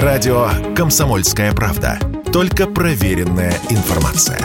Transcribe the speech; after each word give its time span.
Радио 0.00 0.48
«Комсомольская 0.74 1.52
правда». 1.52 1.98
Только 2.32 2.66
проверенная 2.66 3.52
информация. 3.68 4.40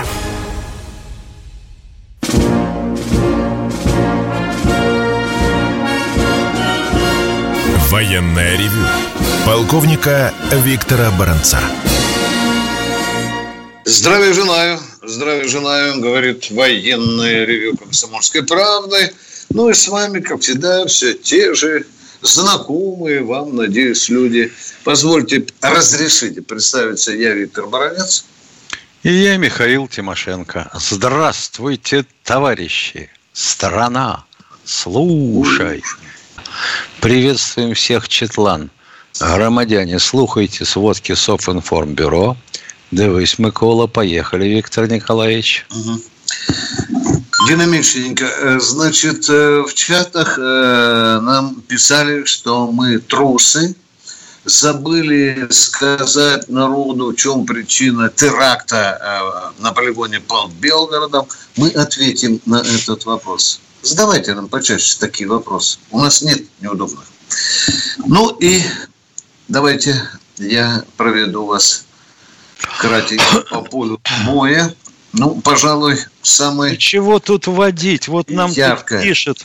Военное 7.89 8.57
ревю 8.57 8.85
полковника 9.45 10.33
Виктора 10.51 11.11
Баранца. 11.11 11.59
Здравия 13.85 14.33
желаю, 14.33 14.79
здравия 15.01 15.47
желаю, 15.47 16.01
говорит 16.01 16.51
военное 16.51 17.45
ревю 17.45 17.77
комсомольской 17.77 18.43
правды. 18.43 19.13
Ну 19.51 19.69
и 19.69 19.73
с 19.73 19.87
вами, 19.87 20.19
как 20.19 20.41
всегда, 20.41 20.85
все 20.87 21.13
те 21.13 21.53
же 21.53 21.85
знакомые 22.21 23.23
вам, 23.23 23.55
надеюсь, 23.55 24.09
люди. 24.09 24.51
Позвольте, 24.83 25.45
разрешите 25.61 26.41
представиться, 26.41 27.11
я 27.11 27.33
Виктор 27.33 27.67
Баранец. 27.67 28.25
И 29.03 29.11
я 29.13 29.37
Михаил 29.37 29.87
Тимошенко. 29.87 30.69
Здравствуйте, 30.73 32.05
товарищи. 32.23 33.09
Страна, 33.33 34.25
слушай. 34.65 35.83
Приветствуем 36.99 37.73
всех 37.73 38.09
Четлан. 38.09 38.71
Громадяне, 39.19 39.99
слухайте 39.99 40.65
сводки 40.65 41.13
Софинформбюро. 41.13 42.37
Дивись, 42.91 43.39
Микола, 43.39 43.87
поехали, 43.87 44.47
Виктор 44.47 44.89
Николаевич. 44.89 45.65
Угу. 45.71 47.06
Динамичненько. 47.45 48.25
Э, 48.25 48.59
значит, 48.59 49.29
э, 49.29 49.61
в 49.61 49.73
чатах 49.73 50.39
э, 50.39 51.19
нам 51.21 51.61
писали, 51.61 52.25
что 52.25 52.71
мы 52.71 52.97
трусы, 52.97 53.75
забыли 54.43 55.47
сказать 55.51 56.49
народу, 56.49 57.11
в 57.11 57.15
чем 57.15 57.45
причина 57.45 58.09
теракта 58.09 59.51
на 59.59 59.73
полигоне 59.73 60.21
под 60.21 60.51
Белгородом. 60.53 61.27
Мы 61.57 61.69
ответим 61.71 62.39
на 62.45 62.61
этот 62.61 63.05
вопрос. 63.05 63.59
Задавайте 63.81 64.33
нам 64.33 64.47
почаще 64.47 64.97
такие 64.99 65.27
вопросы. 65.27 65.79
У 65.91 65.99
нас 65.99 66.21
нет 66.21 66.43
неудобных. 66.61 67.03
Ну 68.05 68.37
и 68.39 68.61
давайте 69.49 70.01
я 70.37 70.85
проведу 70.95 71.45
вас 71.45 71.83
кратенько 72.79 73.41
по 73.49 73.61
полю 73.61 73.99
боя. 74.25 74.73
Ну, 75.17 75.41
пожалуй, 75.41 75.97
самый... 76.21 76.75
И 76.75 76.77
чего 76.77 77.19
тут 77.19 77.47
вводить? 77.47 78.07
Вот 78.07 78.29
нам 78.29 78.51
яркое. 78.51 78.99
тут 78.99 79.07
пишет 79.07 79.37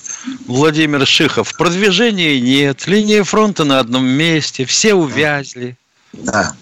Владимир 0.47 1.07
Шихов. 1.07 1.57
Продвижения 1.57 2.41
нет, 2.41 2.87
линия 2.87 3.25
фронта 3.25 3.65
на 3.65 3.81
одном 3.81 4.07
месте, 4.07 4.67
все 4.67 4.95
увязли. 4.95 5.77
Да. 6.13 6.55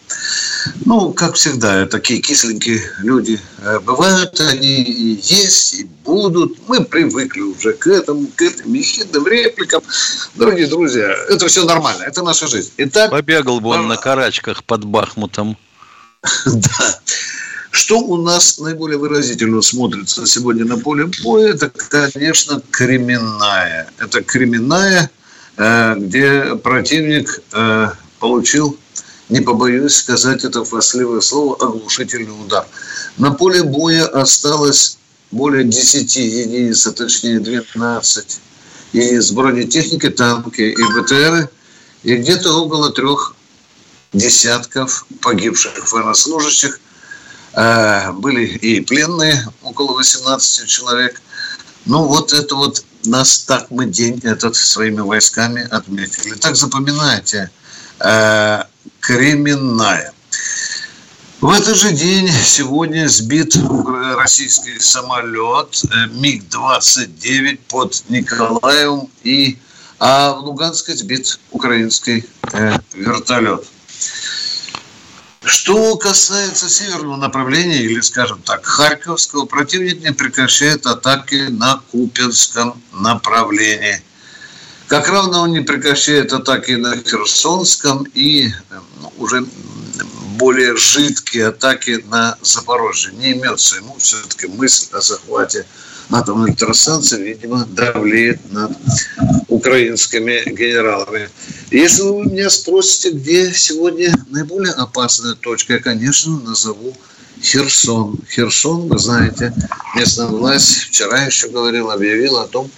Ну, 0.85 1.13
как 1.13 1.35
всегда, 1.35 1.87
такие 1.87 2.21
кисленькие 2.21 2.81
люди 2.99 3.41
э, 3.59 3.81
бывают, 3.81 4.39
они 4.41 4.83
и 4.83 5.21
есть, 5.21 5.75
и 5.75 5.85
будут. 6.05 6.69
Мы 6.69 6.85
привыкли 6.85 7.41
уже 7.41 7.73
к 7.73 7.89
этому, 7.89 8.29
к 8.29 8.43
этим 8.43 8.73
ехидным 8.73 9.27
репликам. 9.27 9.83
Дорогие 10.37 10.69
друзья, 10.69 11.09
это 11.29 11.49
все 11.49 11.65
нормально, 11.65 12.05
это 12.05 12.23
наша 12.23 12.47
жизнь. 12.47 12.71
Итак, 12.77 13.11
Побегал 13.11 13.61
бы 13.61 13.71
он 13.71 13.89
на 13.89 13.97
карачках 13.97 14.63
под 14.63 14.85
Бахмутом. 14.85 15.57
Да. 16.45 17.01
Что 17.71 18.01
у 18.01 18.17
нас 18.17 18.59
наиболее 18.59 18.99
выразительно 18.99 19.63
смотрится 19.63 20.27
сегодня 20.27 20.65
на 20.65 20.77
поле 20.77 21.09
боя, 21.23 21.55
это, 21.55 21.71
конечно, 21.71 22.61
кременная. 22.71 23.89
Это 23.99 24.23
кременная, 24.23 25.09
э, 25.57 25.95
где 25.97 26.57
противник 26.57 27.41
э, 27.53 27.91
получил, 28.19 28.77
не 29.29 29.41
побоюсь 29.41 29.95
сказать 29.95 30.45
это 30.45 30.65
хвастливое 30.65 31.21
слово, 31.21 31.57
оглушительный 31.61 32.33
удар. 32.45 32.67
На 33.19 33.31
поле 33.31 33.63
боя 33.63 34.05
осталось 34.07 34.99
более 35.31 35.63
10 35.63 36.17
единиц, 36.17 36.85
а 36.89 36.93
точнее 36.93 37.39
12 37.39 38.41
единиц 38.93 39.31
бронетехники, 39.31 40.11
танки 40.11 40.63
и 40.63 41.01
БТРы, 41.01 41.49
и 42.03 42.17
где-то 42.17 42.53
около 42.53 42.91
трех 42.91 43.37
десятков 44.13 45.07
погибших 45.21 45.93
военнослужащих– 45.93 46.81
были 47.55 48.47
и 48.47 48.81
пленные, 48.81 49.45
около 49.63 49.95
18 49.97 50.69
человек. 50.69 51.21
Ну, 51.87 52.05
вот 52.05 52.33
это 52.33 52.55
вот 52.55 52.85
нас 53.05 53.41
так 53.41 53.71
мы 53.71 53.87
день 53.87 54.21
этот 54.23 54.57
своими 54.57 55.01
войсками 55.01 55.67
отметили. 55.71 56.35
Так 56.35 56.57
запоминайте. 56.57 57.51
Э, 58.01 58.65
Кременная. 59.01 60.13
В 61.41 61.51
этот 61.51 61.77
же 61.77 61.93
день 61.93 62.31
сегодня 62.45 63.09
сбит 63.09 63.57
российский 64.17 64.79
самолет 64.79 65.83
э, 65.85 66.07
МиГ-29 66.13 67.59
под 67.69 68.03
Николаевым, 68.11 69.09
и, 69.23 69.59
а 69.99 70.35
в 70.35 70.41
Луганске 70.45 70.95
сбит 70.95 71.41
украинский 71.51 72.27
э, 72.53 72.79
вертолет. 72.95 73.67
Что 75.51 75.97
касается 75.97 76.69
северного 76.69 77.17
направления, 77.17 77.83
или, 77.83 77.99
скажем 78.03 78.41
так, 78.41 78.65
Харьковского, 78.65 79.47
противник 79.47 80.01
не 80.01 80.13
прекращает 80.13 80.87
атаки 80.87 81.49
на 81.49 81.83
Купинском 81.91 82.81
направлении. 82.93 84.01
Как 84.87 85.09
равно 85.09 85.41
он 85.41 85.51
не 85.51 85.61
прекращает 85.61 86.33
атаки 86.33 86.71
на 86.73 86.97
Херсонском 86.97 88.07
и 88.15 88.53
ну, 89.01 89.13
уже 89.19 89.45
более 90.39 90.77
жидкие 90.77 91.49
атаки 91.49 92.05
на 92.09 92.39
Запорожье. 92.43 93.13
Не 93.15 93.33
имется 93.33 93.79
ему 93.79 93.97
все-таки 93.99 94.47
мысль 94.47 94.87
о 94.93 95.01
захвате 95.01 95.67
атомной 96.11 96.51
электростанции, 96.51 97.23
видимо, 97.23 97.67
давлеет 97.67 98.41
над 98.53 98.73
украинскими 99.49 100.43
генералами. 100.51 101.29
Если 101.71 102.03
вы 102.03 102.27
меня 102.27 102.51
спросите, 102.51 103.11
где 103.11 103.53
сегодня 103.53 104.15
наиболее 104.31 104.73
опасная 104.73 105.35
точка, 105.35 105.75
я, 105.75 105.79
конечно, 105.79 106.39
назову 106.41 106.95
Херсон. 107.43 108.19
Херсон, 108.29 108.89
вы 108.89 108.99
знаете, 108.99 109.55
местная 109.95 110.27
власть 110.27 110.85
вчера 110.85 111.25
еще 111.25 111.49
говорила, 111.49 111.95
объявила 111.95 112.45
о 112.45 112.49
том, 112.49 112.71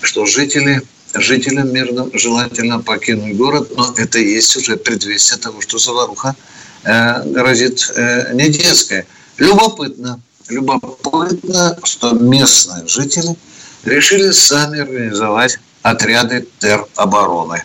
что 0.00 0.26
жители 0.26 0.82
жителям 1.14 1.72
мирным 1.72 2.10
желательно 2.12 2.80
покинуть 2.80 3.36
город, 3.36 3.70
но 3.76 3.94
это 3.96 4.18
есть 4.18 4.56
уже 4.56 4.76
предвестие 4.76 5.38
того, 5.38 5.60
что 5.60 5.78
заваруха 5.78 6.34
э, 6.82 7.22
грозит 7.30 7.88
э, 7.94 8.34
не 8.34 8.48
детская. 8.48 9.06
Любопытно, 9.38 10.20
любопытно, 10.48 11.78
что 11.84 12.12
местные 12.12 12.86
жители 12.86 13.36
решили 13.84 14.30
сами 14.30 14.80
организовать 14.80 15.58
отряды 15.82 16.46
теробороны. 16.58 17.64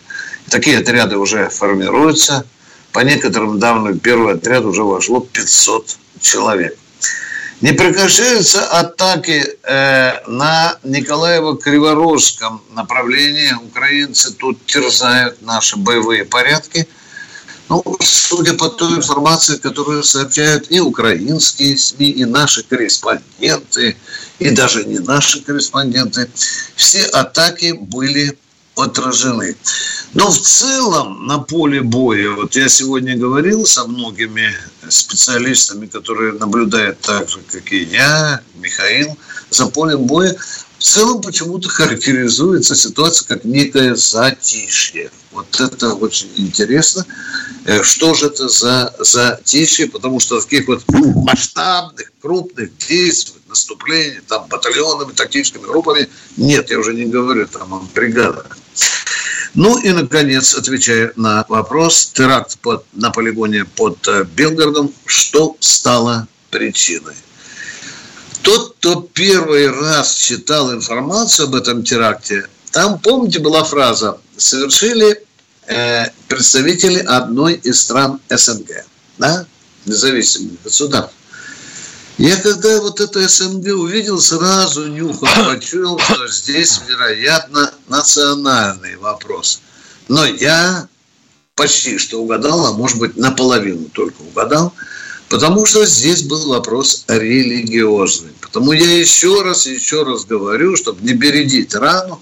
Такие 0.50 0.80
отряды 0.80 1.18
уже 1.18 1.50
формируются. 1.50 2.46
По 2.92 3.02
некоторым 3.02 3.60
данным, 3.60 4.00
первый 4.00 4.36
отряд 4.36 4.66
уже 4.66 4.84
вошло 4.84 5.20
500 5.20 5.98
человек. 6.20 6.76
Не 7.62 7.74
прекращаются 7.74 8.66
атаки 8.66 9.46
э, 9.64 10.28
на 10.28 10.78
Николаево-Криворожском 10.84 12.62
направлении. 12.74 13.52
Украинцы 13.64 14.34
тут 14.34 14.66
терзают 14.66 15.42
наши 15.42 15.78
боевые 15.78 16.26
порядки– 16.26 16.88
ну, 17.70 17.84
судя 18.02 18.56
по 18.56 18.70
той 18.70 18.96
информации, 18.96 19.58
которую 19.58 20.04
сообщают 20.04 20.72
и 20.72 20.80
украинские 20.80 21.78
СМИ, 21.78 22.10
и 22.10 22.26
наши 22.26 22.64
корреспонденты, 22.64 23.96
и 24.40 24.50
даже 24.50 24.86
не 24.86 25.00
наши 25.00 25.42
корреспонденты, 25.42 26.30
все 26.76 27.04
атаки 27.06 27.74
были 27.74 28.38
отражены. 28.76 29.56
Но 30.14 30.32
в 30.32 30.40
целом 30.40 31.28
на 31.28 31.40
поле 31.40 31.82
боя, 31.82 32.32
вот 32.32 32.56
я 32.56 32.70
сегодня 32.70 33.16
говорил 33.16 33.66
со 33.66 33.86
многими 33.86 34.56
специалистами, 34.88 35.86
которые 35.86 36.34
наблюдают 36.34 37.00
так 37.02 37.30
же, 37.30 37.40
как 37.52 37.72
и 37.72 37.84
я, 37.84 38.42
Михаил, 38.56 39.16
за 39.52 39.68
полем 39.68 40.06
боя, 40.06 40.36
в 40.80 40.84
целом 40.84 41.22
почему-то 41.22 41.68
характеризуется 41.68 42.74
ситуация 42.74 43.28
как 43.28 43.44
некое 43.44 43.96
затишье. 43.96 45.12
Вот 45.32 45.60
это 45.60 45.94
очень 45.94 46.30
интересно. 46.38 47.06
Э, 47.66 47.84
что 47.84 48.14
же 48.14 48.28
это 48.28 48.48
за 48.48 48.96
затишье? 49.00 49.88
Потому 49.88 50.22
что 50.22 50.40
таких 50.40 50.68
вот 50.70 50.84
масштабных, 50.88 52.14
крупных 52.22 52.76
действий, 52.78 53.42
наступлений, 53.50 54.22
там, 54.26 54.48
батальонами, 54.48 55.12
тактическими 55.12 55.64
группами 55.64 56.08
нет, 56.38 56.72
я 56.72 56.80
уже 56.80 56.94
не 56.94 57.06
говорю 57.06 57.46
там 57.48 57.74
о 57.74 57.82
бригадах. 57.94 58.58
Ну 59.56 59.78
и, 59.80 59.90
наконец, 59.90 60.56
отвечая 60.56 61.12
на 61.18 61.46
вопрос, 61.50 62.12
теракт 62.14 62.58
под, 62.60 62.86
на 62.94 63.12
полигоне 63.12 63.66
под 63.66 64.08
э, 64.08 64.24
Белгородом, 64.24 64.94
что 65.06 65.58
стало 65.60 66.28
причиной? 66.52 67.16
Тот, 68.50 68.78
кто 68.80 69.02
первый 69.14 69.70
раз 69.70 70.16
читал 70.16 70.74
информацию 70.74 71.46
об 71.46 71.54
этом 71.54 71.84
теракте, 71.84 72.48
там, 72.72 72.98
помните, 72.98 73.38
была 73.38 73.64
фраза 73.64 74.18
«совершили 74.38 75.24
э, 75.68 76.08
представители 76.28 76.98
одной 76.98 77.54
из 77.54 77.80
стран 77.80 78.20
СНГ, 78.28 78.86
да, 79.20 79.46
независимых 79.86 80.64
государств. 80.64 81.14
Я 82.18 82.38
когда 82.38 82.82
вот 82.82 83.00
это 83.00 83.30
СНГ 83.30 83.68
увидел, 83.68 84.20
сразу 84.20 84.88
нюхом 84.88 85.30
почуял, 85.46 86.00
что 86.00 86.28
здесь, 86.28 86.82
вероятно, 86.88 87.72
национальный 87.88 88.98
вопрос. 88.98 89.62
Но 90.08 90.26
я 90.26 90.88
почти 91.54 92.00
что 92.00 92.20
угадал, 92.20 92.66
а 92.66 92.72
может 92.72 92.98
быть 92.98 93.16
наполовину 93.16 93.90
только 93.90 94.24
угадал, 94.24 94.74
потому 95.30 95.66
что 95.66 95.86
здесь 95.86 96.24
был 96.24 96.48
вопрос 96.50 97.06
религиозный. 97.08 98.32
Потому 98.42 98.72
я 98.72 99.00
еще 99.00 99.42
раз, 99.44 99.66
еще 99.68 100.04
раз 100.04 100.26
говорю, 100.26 100.76
чтобы 100.76 101.06
не 101.06 101.14
бередить 101.14 101.76
рану. 101.76 102.22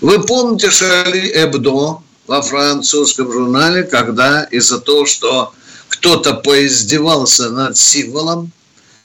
Вы 0.00 0.22
помните 0.22 0.70
Шарли 0.70 1.30
Эбдо 1.34 2.02
во 2.26 2.42
французском 2.42 3.32
журнале, 3.32 3.84
когда 3.84 4.44
из-за 4.44 4.80
того, 4.80 5.06
что 5.06 5.52
кто-то 5.88 6.34
поиздевался 6.34 7.50
над 7.50 7.76
символом, 7.76 8.50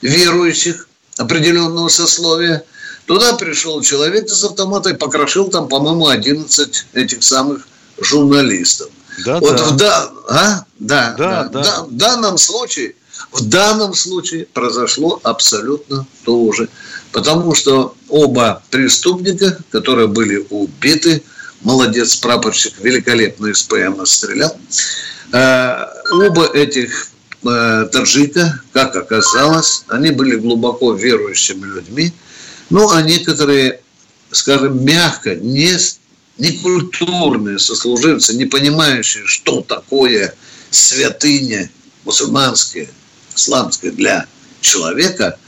верующих 0.00 0.88
определенного 1.18 1.88
сословия. 1.88 2.64
Туда 3.06 3.34
пришел 3.34 3.80
человек 3.82 4.26
из 4.26 4.44
автомата 4.44 4.90
и 4.90 4.94
покрошил 4.94 5.48
там, 5.48 5.68
по-моему, 5.68 6.08
11 6.08 6.86
этих 6.92 7.22
самых 7.22 7.66
журналистов. 8.00 8.88
Да, 9.24 9.40
вот 9.40 9.56
да. 9.56 9.64
В, 9.64 9.76
да, 9.76 10.10
а? 10.28 10.64
да, 10.78 11.14
да, 11.16 11.44
да, 11.44 11.62
да. 11.62 11.82
В 11.84 11.96
данном 11.96 12.38
случае, 12.38 12.94
в 13.32 13.46
данном 13.46 13.94
случае 13.94 14.46
произошло 14.46 15.20
абсолютно 15.22 16.06
то 16.24 16.52
же. 16.52 16.68
Потому 17.12 17.54
что 17.54 17.94
оба 18.08 18.62
преступника, 18.70 19.58
которые 19.70 20.08
были 20.08 20.46
убиты, 20.50 21.22
молодец, 21.62 22.16
прапорщик, 22.16 22.74
великолепно 22.80 23.48
из 23.48 23.62
ПМ 23.62 24.04
стрелял, 24.04 24.56
э, 25.32 25.86
оба 26.12 26.46
этих 26.46 27.10
Э, 27.44 27.88
таджика, 27.92 28.60
как 28.72 28.96
оказалось, 28.96 29.84
они 29.86 30.10
были 30.10 30.34
глубоко 30.34 30.92
верующими 30.92 31.64
людьми, 31.66 32.12
ну, 32.68 32.90
а 32.90 33.00
некоторые, 33.00 33.80
скажем, 34.32 34.84
мягко, 34.84 35.36
не, 35.36 35.72
не 36.36 36.52
культурные 36.58 37.60
сослуживцы, 37.60 38.34
не 38.34 38.46
понимающие, 38.46 39.24
что 39.26 39.60
такое 39.60 40.34
святыня 40.70 41.70
мусульманская, 42.04 42.88
исламская 43.38 43.90
для 43.92 44.26
человека, 44.60 45.38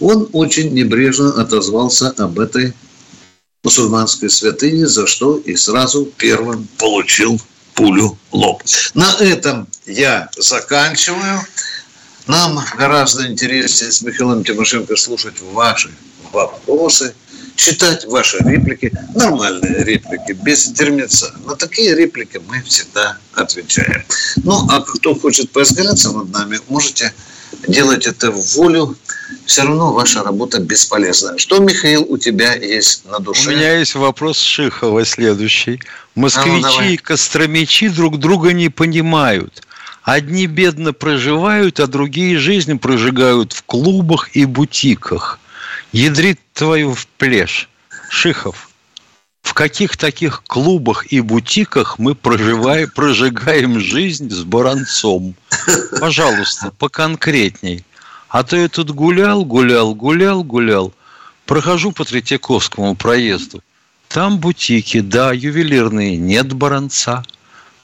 он 0.00 0.28
очень 0.32 0.72
небрежно 0.72 1.40
отозвался 1.40 2.10
об 2.16 2.38
этой 2.38 2.72
мусульманской 3.62 4.30
святыне, 4.30 4.86
за 4.86 5.06
что 5.06 5.36
и 5.36 5.54
сразу 5.56 6.06
первым 6.06 6.66
получил 6.78 7.40
пулю 7.74 8.18
в 8.30 8.34
лоб. 8.34 8.62
На 8.94 9.14
этом 9.20 9.68
я 9.86 10.28
заканчиваю. 10.36 11.40
Нам 12.26 12.60
гораздо 12.76 13.26
интереснее 13.26 13.90
с 13.90 14.02
Михаилом 14.02 14.44
Тимошенко 14.44 14.96
слушать 14.96 15.40
ваши 15.40 15.90
вопросы, 16.32 17.14
читать 17.56 18.04
ваши 18.06 18.38
реплики, 18.38 18.92
нормальные 19.14 19.84
реплики, 19.84 20.32
без 20.32 20.72
термица. 20.72 21.34
На 21.46 21.54
такие 21.56 21.94
реплики 21.94 22.40
мы 22.48 22.62
всегда 22.62 23.18
отвечаем. 23.34 24.04
Ну, 24.44 24.66
а 24.68 24.80
кто 24.80 25.14
хочет 25.14 25.50
поизгаляться 25.50 26.12
над 26.12 26.30
нами, 26.30 26.58
можете 26.68 27.12
делать 27.68 28.06
это 28.06 28.30
в 28.30 28.54
волю 28.54 28.96
все 29.46 29.62
равно 29.62 29.92
ваша 29.92 30.22
работа 30.22 30.60
бесполезна. 30.60 31.38
Что, 31.38 31.58
Михаил, 31.58 32.04
у 32.08 32.18
тебя 32.18 32.54
есть 32.54 33.04
на 33.06 33.18
душе? 33.18 33.50
У 33.50 33.52
меня 33.52 33.78
есть 33.78 33.94
вопрос 33.94 34.38
Шихова 34.38 35.04
следующий. 35.04 35.80
Москвичи 36.14 36.64
а 36.64 36.82
ну, 36.82 36.88
и 36.88 36.96
костромичи 36.96 37.88
друг 37.88 38.18
друга 38.18 38.52
не 38.52 38.68
понимают. 38.68 39.62
Одни 40.02 40.46
бедно 40.46 40.92
проживают, 40.92 41.80
а 41.80 41.86
другие 41.86 42.38
жизнь 42.38 42.78
прожигают 42.78 43.52
в 43.52 43.62
клубах 43.62 44.34
и 44.34 44.44
бутиках. 44.44 45.38
Ядрит 45.92 46.40
твою 46.54 46.94
в 46.94 47.06
плешь. 47.06 47.68
Шихов, 48.08 48.70
в 49.42 49.52
каких 49.52 49.98
таких 49.98 50.42
клубах 50.44 51.12
и 51.12 51.20
бутиках 51.20 51.98
мы 51.98 52.14
проживаем, 52.14 52.90
прожигаем 52.90 53.78
жизнь 53.78 54.30
с 54.30 54.42
баронцом? 54.42 55.34
Пожалуйста, 56.00 56.72
поконкретней. 56.78 57.84
А 58.30 58.42
то 58.42 58.56
я 58.56 58.68
тут 58.68 58.90
гулял, 58.92 59.44
гулял, 59.44 59.94
гулял, 59.94 60.42
гулял. 60.42 60.94
Прохожу 61.44 61.92
по 61.92 62.06
Третьяковскому 62.06 62.96
проезду. 62.96 63.62
Там 64.08 64.38
бутики, 64.38 65.00
да, 65.00 65.32
ювелирные, 65.32 66.16
нет 66.16 66.54
баронца. 66.54 67.22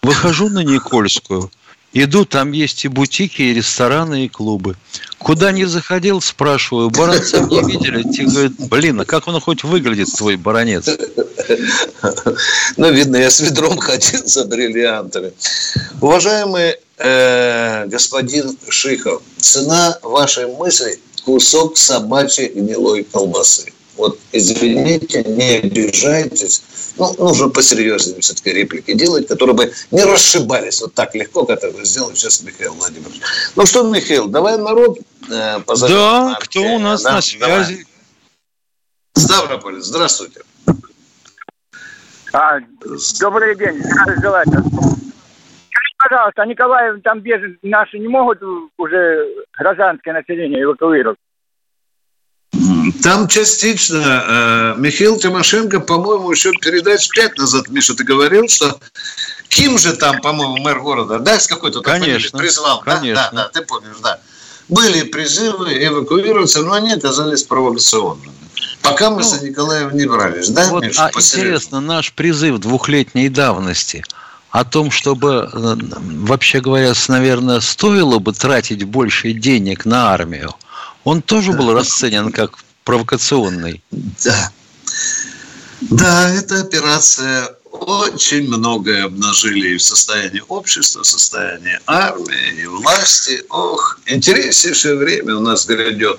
Выхожу 0.01 0.49
на 0.49 0.65
Никольскую. 0.65 1.51
Иду, 1.93 2.25
там 2.25 2.53
есть 2.53 2.85
и 2.85 2.89
бутики, 2.89 3.43
и 3.43 3.55
рестораны, 3.55 4.27
и 4.27 4.29
клубы. 4.29 4.77
Куда 5.19 5.53
не 5.53 5.65
заходил, 5.65 6.21
спрашиваю, 6.21 6.91
баронца 6.91 7.41
не 7.51 7.63
видели? 7.63 8.03
Те 8.13 8.25
говорят, 8.25 8.53
блин, 8.59 9.01
а 9.01 9.05
как 9.05 9.27
он 9.27 9.41
хоть 9.41 9.65
выглядит, 9.65 10.09
твой 10.17 10.37
баронец? 10.37 10.89
Ну, 12.77 12.93
видно, 12.93 13.17
я 13.17 13.31
с 13.31 13.41
ведром 13.41 13.79
ходил 13.79 14.21
за 14.27 14.45
бриллиантами. 14.45 15.33
Уважаемый 16.01 16.77
э, 16.99 17.87
господин 17.87 18.57
Шихов, 18.69 19.23
цена 19.39 19.99
вашей 20.03 20.47
мысли– 20.47 21.01
кусок 21.29 21.77
собачьей 21.77 22.49
гнилой 22.49 23.05
колбасы. 23.05 23.71
Вот 23.99 24.19
извините, 24.33 25.25
не 25.25 25.57
обижайтесь. 25.57 26.63
Ну, 26.97 27.15
нужно 27.19 27.49
посерьезнее 27.49 28.21
все-таки 28.21 28.51
реплики 28.53 28.95
делать, 28.95 29.29
которые 29.29 29.57
бы 29.57 29.73
не 29.91 30.05
расшибались 30.05 30.81
вот 30.81 30.95
так 30.95 31.15
легко, 31.15 31.45
как 31.45 31.63
это 31.63 31.85
сделал 31.85 32.15
сейчас 32.15 32.43
Михаил 32.43 32.75
Владимирович. 32.75 33.21
Ну 33.57 33.67
что, 33.67 33.83
Михаил, 33.83 34.29
давай 34.29 34.57
народ 34.57 34.99
э, 35.31 35.61
позовем. 35.61 35.97
Да, 35.97 36.39
кто 36.41 36.61
у 36.61 36.79
нас 36.79 37.03
да, 37.03 37.15
на 37.15 37.21
связи? 37.21 37.41
Давай. 37.41 37.87
Ставрополь, 39.15 39.81
здравствуйте. 39.81 40.41
А, 42.33 42.61
добрый 43.21 43.57
день, 43.57 43.83
желательно 44.23 44.65
пожалуйста, 45.99 46.43
а 46.43 46.47
Николаев 46.47 47.03
там 47.03 47.21
бежит, 47.21 47.59
наши 47.63 47.99
не 47.99 48.09
могут 48.09 48.41
уже 48.77 49.27
гражданское 49.59 50.13
население 50.13 50.63
эвакуировать? 50.63 51.19
Там 53.03 53.29
частично. 53.29 54.25
Э, 54.29 54.75
Михаил 54.79 55.19
Тимошенко, 55.19 55.81
по-моему, 55.81 56.31
еще 56.31 56.53
передач 56.53 57.09
пять 57.09 57.37
назад, 57.39 57.69
Миша, 57.69 57.95
ты 57.95 58.05
говорил, 58.05 58.49
что 58.49 58.79
Ким 59.49 59.79
же 59.79 59.95
там, 59.95 60.21
по-моему, 60.21 60.59
мэр 60.59 60.81
города, 60.81 61.19
да, 61.19 61.39
с 61.39 61.47
какой-то 61.47 61.81
конечно, 61.81 62.39
призвал. 62.39 62.81
Конечно. 62.81 63.15
Да, 63.15 63.31
да, 63.33 63.43
да, 63.45 63.49
ты 63.49 63.67
помнишь, 63.67 63.97
да. 64.03 64.21
Были 64.69 65.03
призывы 65.03 65.73
эвакуироваться, 65.85 66.63
но 66.63 66.75
они 66.75 66.93
оказались 66.93 67.43
провокационными. 67.43 68.33
Пока 68.83 69.11
мы 69.11 69.19
ну, 69.19 69.23
с 69.23 69.41
Николаевым 69.41 69.97
не 69.97 70.07
брались, 70.07 70.49
да, 70.51 70.69
вот, 70.69 70.85
Миша? 70.85 71.07
А 71.07 71.11
интересно, 71.19 71.81
наш 71.81 72.13
призыв 72.13 72.59
двухлетней 72.59 73.29
давности– 73.29 74.05
о 74.51 74.65
том, 74.65 74.91
чтобы, 74.91 75.51
э, 75.53 75.77
вообще 76.27 76.61
говоря, 76.61 76.93
наверное, 77.09 77.61
стоило 77.61 78.19
бы 78.19 78.33
тратить 78.33 78.85
больше 78.85 79.33
денег 79.33 79.85
на 79.85 80.13
армию, 80.13 80.55
он 81.05 81.23
тоже 81.23 81.53
был 81.53 81.73
расценен 81.73 82.33
как 82.33 82.59
провокационный. 82.89 83.83
Да. 83.91 84.51
Да, 85.83 86.31
эта 86.35 86.61
операция 86.61 87.51
очень 87.71 88.49
многое 88.49 89.05
обнажили 89.05 89.75
и 89.75 89.77
в 89.77 89.83
состоянии 89.83 90.43
общества, 90.49 91.03
в 91.03 91.07
состоянии 91.07 91.79
армии 91.87 92.63
и 92.63 92.67
власти. 92.67 93.43
Ох, 93.51 94.01
интереснейшее 94.07 94.95
время 94.95 95.37
у 95.37 95.41
нас 95.41 95.67
грядет. 95.67 96.19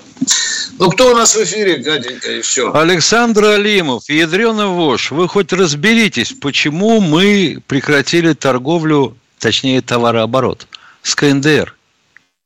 Ну, 0.77 0.91
кто 0.91 1.11
у 1.11 1.15
нас 1.15 1.35
в 1.35 1.43
эфире, 1.43 1.77
Гаденька, 1.77 2.31
еще? 2.31 2.71
Александр 2.71 3.45
Алимов, 3.45 4.07
Ядрена 4.07 4.67
Вож. 4.67 5.09
Вы 5.09 5.27
хоть 5.27 5.51
разберитесь, 5.51 6.33
почему 6.39 6.99
мы 7.01 7.63
прекратили 7.65 8.33
торговлю, 8.33 9.17
точнее, 9.39 9.81
товарооборот 9.81 10.67
с 11.01 11.15
КНДР? 11.15 11.75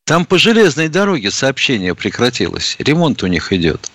Там 0.05 0.25
по 0.25 0.37
железной 0.37 0.87
дороге 0.87 1.29
сообщение 1.29 1.93
прекратилось. 1.93 2.77
Ремонт 2.79 3.21
у 3.23 3.27
них 3.27 3.51
идет. 3.51 3.89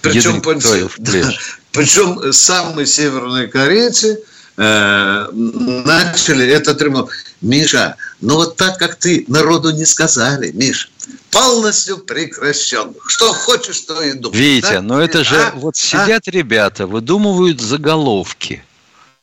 Причем, 0.00 0.42
да, 0.98 1.30
причем 1.72 2.32
самые 2.32 2.86
северные 2.86 3.48
корейцы– 3.48 4.20
Э, 4.60 5.28
начали 5.32 6.44
этот 6.44 6.82
ремонт. 6.82 7.10
Миша, 7.40 7.94
ну 8.20 8.34
вот 8.34 8.56
так, 8.56 8.76
как 8.76 8.96
ты 8.96 9.24
народу 9.28 9.70
не 9.70 9.86
сказали, 9.86 10.50
Миш, 10.50 10.90
полностью 11.30 11.98
прекращен. 11.98 12.92
Что 13.06 13.32
хочешь, 13.32 13.78
то 13.82 14.02
и 14.02 14.14
думай. 14.14 14.36
Витя, 14.36 14.72
да? 14.72 14.82
но 14.82 15.00
это 15.00 15.22
же 15.22 15.36
а? 15.36 15.52
вот 15.54 15.76
сидят 15.76 16.26
а? 16.26 16.30
ребята, 16.32 16.88
выдумывают 16.88 17.60
заголовки. 17.60 18.64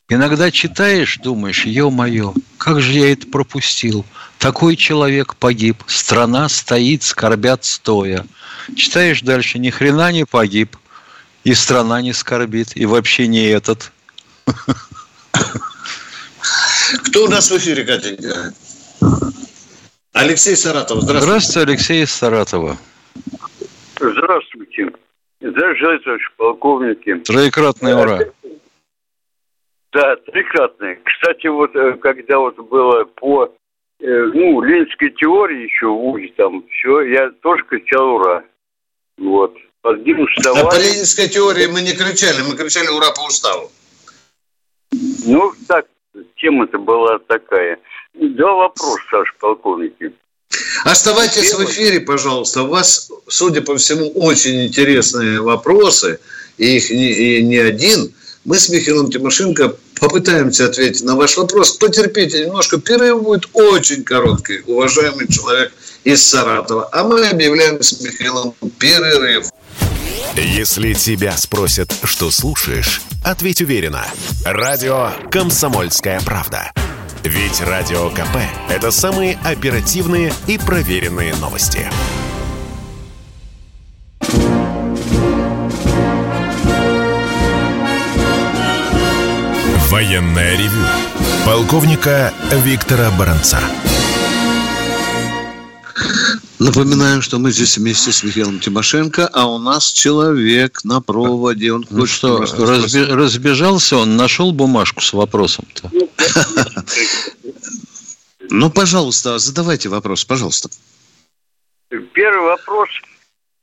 Иногда 0.07 0.51
читаешь, 0.51 1.19
думаешь, 1.21 1.65
ё-моё, 1.65 2.33
как 2.57 2.79
же 2.79 2.93
я 2.93 3.11
это 3.11 3.27
пропустил. 3.27 4.05
Такой 4.39 4.77
человек 4.77 5.35
погиб, 5.35 5.83
страна 5.87 6.47
стоит, 6.47 7.03
скорбят 7.03 7.65
стоя. 7.65 8.25
Читаешь 8.75 9.21
дальше, 9.21 9.59
ни 9.59 9.69
хрена 9.69 10.11
не 10.11 10.25
погиб, 10.25 10.77
и 11.43 11.53
страна 11.53 12.01
не 12.01 12.13
скорбит, 12.13 12.75
и 12.75 12.85
вообще 12.85 13.27
не 13.27 13.45
этот. 13.47 13.91
Кто 17.05 17.25
у 17.25 17.27
нас 17.27 17.51
в 17.51 17.57
эфире, 17.57 17.83
Катенька? 17.83 18.53
Алексей 20.13 20.55
Саратов, 20.55 21.01
здравствуйте. 21.01 21.21
Здравствуйте, 21.21 21.71
Алексей 21.71 22.03
из 22.03 22.11
Саратова. 22.11 22.77
Здравствуйте. 23.99 24.91
Здравствуйте, 25.41 26.03
товарищ 26.03 26.31
полковники. 26.37 27.15
Троекратное 27.15 27.95
ура. 27.95 28.19
Да, 29.91 30.15
троекратное. 30.15 30.99
Кстати, 31.03 31.47
вот 31.47 31.75
э, 31.75 31.93
когда 32.01 32.39
вот 32.39 32.57
было 32.57 33.05
по 33.05 33.53
э, 33.99 34.31
ну, 34.33 34.61
ленинской 34.61 35.11
теории 35.11 35.63
еще 35.63 35.87
в 35.87 36.07
УЗИ 36.07 36.33
там 36.35 36.63
все, 36.69 37.01
я 37.01 37.29
тоже 37.41 37.63
кричал 37.63 38.15
ура. 38.15 38.43
Вот. 39.17 39.53
Под 39.81 40.03
гимн 40.03 40.27
вставали. 40.27 40.65
А 40.65 40.69
по 40.69 40.75
ленинской 40.75 41.27
теории 41.27 41.67
мы 41.67 41.81
не 41.81 41.93
кричали, 41.93 42.41
мы 42.41 42.55
кричали 42.55 42.87
ура 42.87 43.11
по 43.11 43.21
уставу. 43.27 43.71
Ну, 45.25 45.53
так, 45.67 45.85
тема-то 46.37 46.77
была 46.77 47.19
такая. 47.19 47.79
Два 48.13 48.53
вопроса, 48.53 49.01
Саш, 49.11 49.35
полковники. 49.39 50.13
Оставайтесь 50.85 51.53
в 51.53 51.63
эфире, 51.65 51.99
пожалуйста. 51.99 52.63
У 52.63 52.67
вас, 52.67 53.11
судя 53.27 53.61
по 53.61 53.75
всему, 53.75 54.09
очень 54.11 54.67
интересные 54.67 55.41
вопросы, 55.41 56.19
и 56.57 56.77
их 56.77 56.89
не, 56.89 57.11
и 57.11 57.43
не 57.43 57.57
один. 57.57 58.13
Мы 58.45 58.57
с 58.57 58.69
Михаилом 58.69 59.09
Тимошенко 59.09 59.75
попытаемся 59.99 60.65
ответить 60.65 61.03
на 61.03 61.15
ваш 61.15 61.37
вопрос. 61.37 61.77
Потерпите 61.77 62.45
немножко, 62.45 62.79
перерыв 62.79 63.23
будет 63.23 63.49
очень 63.53 64.03
короткий, 64.03 64.61
уважаемый 64.67 65.27
человек 65.27 65.73
из 66.05 66.25
Саратова. 66.25 66.87
А 66.91 67.03
мы 67.03 67.27
объявляем 67.27 67.81
с 67.81 67.99
Михаилом 67.99 68.53
перерыв. 68.79 69.47
Если 70.35 70.93
тебя 70.93 71.35
спросят, 71.35 71.93
что 72.03 72.31
слушаешь, 72.31 73.01
ответь 73.23 73.61
уверенно. 73.61 74.05
Радио 74.45 75.11
«Комсомольская 75.31 76.21
правда». 76.21 76.71
Ведь 77.23 77.59
Радио 77.61 78.09
КП– 78.11 78.37
это 78.69 78.91
самые 78.91 79.39
оперативные 79.43 80.31
и 80.45 80.59
проверенные 80.59 81.33
новости. 81.35 81.89
Военная 89.89 90.55
ревю. 90.55 90.85
Полковника 91.45 92.31
Виктора 92.51 93.09
Баранца. 93.11 93.59
Напоминаем, 96.59 97.21
что 97.21 97.37
мы 97.37 97.51
здесь 97.51 97.77
вместе 97.77 98.11
с 98.11 98.23
Михаилом 98.23 98.59
Тимошенко, 98.59 99.29
а 99.33 99.47
у 99.47 99.57
нас 99.57 99.91
человек 99.91 100.83
на 100.83 101.01
проводе. 101.01 101.73
Он 101.73 101.85
ну 101.89 102.05
что, 102.05 102.43
разби- 102.43 103.13
разбежался 103.13 103.97
он, 103.97 104.15
нашел 104.15 104.51
бумажку 104.51 105.01
с 105.01 105.13
вопросом-то. 105.13 105.91
Ну, 108.49 108.69
пожалуйста, 108.69 109.39
задавайте 109.39 109.89
вопрос, 109.89 110.23
пожалуйста. 110.23 110.69
Первый 112.13 112.45
вопрос. 112.45 112.89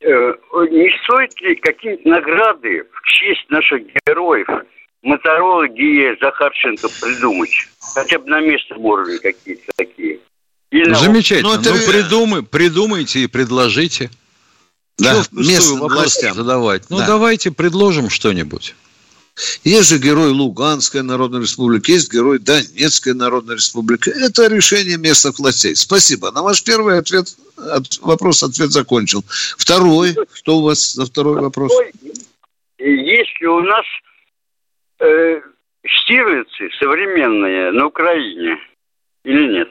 Э, 0.01 0.33
не 0.69 0.91
стоит 1.03 1.39
ли 1.41 1.55
какие-то 1.55 2.07
награды 2.07 2.83
в 2.91 3.01
честь 3.07 3.49
наших 3.49 3.83
героев, 4.05 4.47
Моторола, 5.01 5.67
Гия, 5.67 6.17
Захарченко 6.19 6.89
придумать? 7.01 7.51
Хотя 7.93 8.19
бы 8.19 8.29
на 8.29 8.41
место 8.41 8.75
уровня 8.75 9.17
какие-то 9.19 9.71
такие. 9.77 10.19
Или 10.73 10.91
Замечательно. 10.95 11.53
Ну, 11.53 11.61
это... 11.61 11.71
ну 11.71 11.85
придумай, 11.85 12.41
придумайте 12.41 13.19
и 13.19 13.27
предложите. 13.27 14.09
Да, 14.97 15.23
местным 15.31 15.79
властям. 15.79 16.35
задавать. 16.35 16.89
Ну, 16.89 16.97
да. 16.97 17.07
давайте 17.07 17.51
предложим 17.51 18.09
что-нибудь. 18.09 18.73
Есть 19.63 19.89
же 19.89 19.99
герой 19.99 20.29
Луганской 20.29 21.03
Народной 21.03 21.41
Республики, 21.41 21.91
есть 21.91 22.11
герой 22.11 22.39
Донецкой 22.39 23.13
Народной 23.13 23.55
Республики. 23.55 24.09
Это 24.09 24.47
решение 24.47 24.97
местных 24.97 25.37
властей. 25.37 25.75
Спасибо. 25.75 26.31
На 26.31 26.41
ваш 26.41 26.63
первый 26.63 26.97
ответ, 26.97 27.27
от, 27.57 27.99
вопрос, 28.01 28.41
ответ 28.41 28.71
закончил. 28.71 29.23
Второй, 29.57 30.15
что 30.33 30.57
у 30.57 30.63
вас 30.63 30.93
за 30.93 31.05
второй 31.05 31.39
вопрос? 31.39 31.71
Есть 32.79 33.41
ли 33.41 33.47
у 33.47 33.61
нас 33.61 33.85
э, 34.99 35.41
штирлицы 35.85 36.69
современные 36.79 37.71
на 37.71 37.87
Украине 37.87 38.57
или 39.23 39.53
нет? 39.53 39.69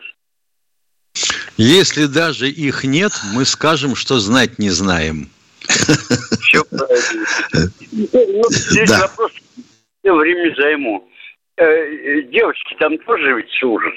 Если 1.56 2.06
даже 2.06 2.48
их 2.48 2.84
нет, 2.84 3.12
мы 3.34 3.44
скажем, 3.44 3.94
что 3.94 4.18
знать 4.18 4.58
не 4.58 4.70
знаем. 4.70 5.28
Все 6.40 6.64
правильно. 6.64 7.26
Ну, 7.92 8.42
здесь 8.50 8.90
вопрос 8.90 9.32
времени 10.02 10.54
займу. 10.56 11.08
Э, 11.56 12.22
девочки 12.22 12.74
там 12.78 12.98
тоже 12.98 13.36
ведь 13.36 13.50
служат. 13.60 13.94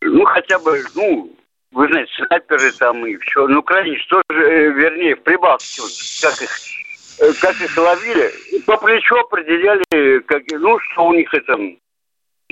Ну, 0.00 0.24
хотя 0.24 0.58
бы, 0.58 0.82
ну, 0.94 1.30
вы 1.70 1.88
знаете, 1.88 2.10
снайперы 2.26 2.72
там 2.72 3.06
и 3.06 3.16
все. 3.18 3.46
Ну, 3.46 3.62
крайне, 3.62 3.98
что 3.98 4.22
же, 4.30 4.42
э, 4.42 4.72
вернее, 4.72 5.16
в 5.16 5.22
Прибалтике, 5.22 5.82
как 6.22 6.42
их 6.42 6.50
э, 7.18 7.32
как 7.40 7.60
их 7.60 7.76
ловили, 7.76 8.32
по 8.66 8.76
плечу 8.78 9.16
определяли, 9.16 10.20
как, 10.20 10.42
ну, 10.50 10.78
что 10.80 11.06
у 11.06 11.14
них 11.14 11.32
это 11.34 11.58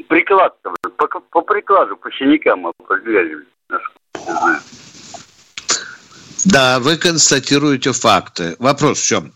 приклад, 0.09 0.57
по, 0.97 1.07
по 1.07 1.41
прикладу, 1.43 1.97
по 1.97 2.11
синякам 2.13 2.67
определяли. 2.67 3.39
Да, 6.45 6.81
вы 6.81 6.97
констатируете 6.97 7.93
факты. 7.93 8.57
Вопрос 8.59 9.00
в 9.00 9.07
чем? 9.07 9.33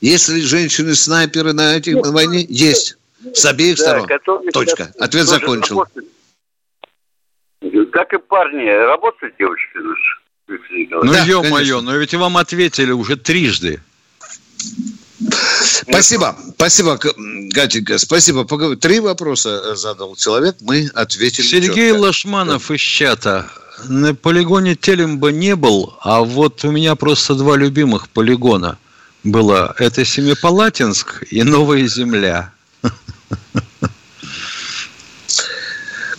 Если 0.00 0.40
женщины-снайперы 0.40 1.52
на 1.52 1.76
этих 1.76 1.96
на 1.96 2.12
войне? 2.12 2.44
Есть. 2.48 2.96
С 3.32 3.44
обеих 3.46 3.78
да, 3.78 3.82
сторон. 3.82 4.08
Точка. 4.52 4.92
Ответ 4.98 5.26
закончил. 5.26 5.78
Работают. 5.78 6.10
Как 7.92 8.12
и 8.12 8.18
парни, 8.18 8.68
работают 8.68 9.34
девочки 9.38 9.78
наши. 9.78 10.24
Ну, 10.90 11.12
да, 11.12 11.24
ё-моё, 11.24 11.80
но 11.80 11.96
ведь 11.96 12.14
вам 12.14 12.36
ответили 12.36 12.90
уже 12.90 13.16
трижды. 13.16 13.80
Спасибо, 15.88 16.36
спасибо, 16.56 16.98
Гатенька, 16.98 17.96
спасибо. 17.98 18.44
Три 18.76 19.00
вопроса 19.00 19.74
задал 19.74 20.16
человек, 20.16 20.56
мы 20.60 20.90
ответили. 20.94 21.46
Сергей 21.46 21.90
четко. 21.90 22.02
Лашманов 22.02 22.68
да. 22.68 22.74
из 22.74 22.80
чата. 22.80 23.50
На 23.82 24.14
полигоне 24.14 24.76
Телемба 24.76 25.32
не 25.32 25.56
был, 25.56 25.94
а 26.00 26.22
вот 26.22 26.64
у 26.64 26.70
меня 26.70 26.94
просто 26.94 27.34
два 27.34 27.56
любимых 27.56 28.08
полигона 28.08 28.78
было. 29.24 29.74
Это 29.78 30.04
Семипалатинск 30.04 31.24
и 31.30 31.42
Новая 31.42 31.86
Земля. 31.86 32.52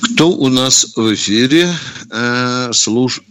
Кто 0.01 0.29
у 0.29 0.50
нас 0.50 0.95
в 0.95 1.13
эфире? 1.13 1.67
Э, 2.12 2.71
слуш... 2.74 3.21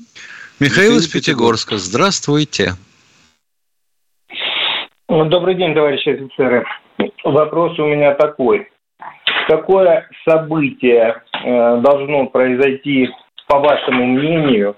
Михаил 0.60 0.96
из 0.96 1.08
Пятигорска. 1.08 1.78
Здравствуйте. 1.78 2.74
Добрый 5.08 5.54
день, 5.56 5.74
товарищи 5.74 6.08
офицеры. 6.08 6.64
Вопрос 7.24 7.78
у 7.78 7.86
меня 7.86 8.14
такой. 8.14 8.68
Какое 9.48 10.08
событие 10.26 11.22
э, 11.44 11.80
должно 11.82 12.26
произойти 12.26 13.08
по 13.46 13.58
вашему 13.58 14.06
мнению, 14.06 14.76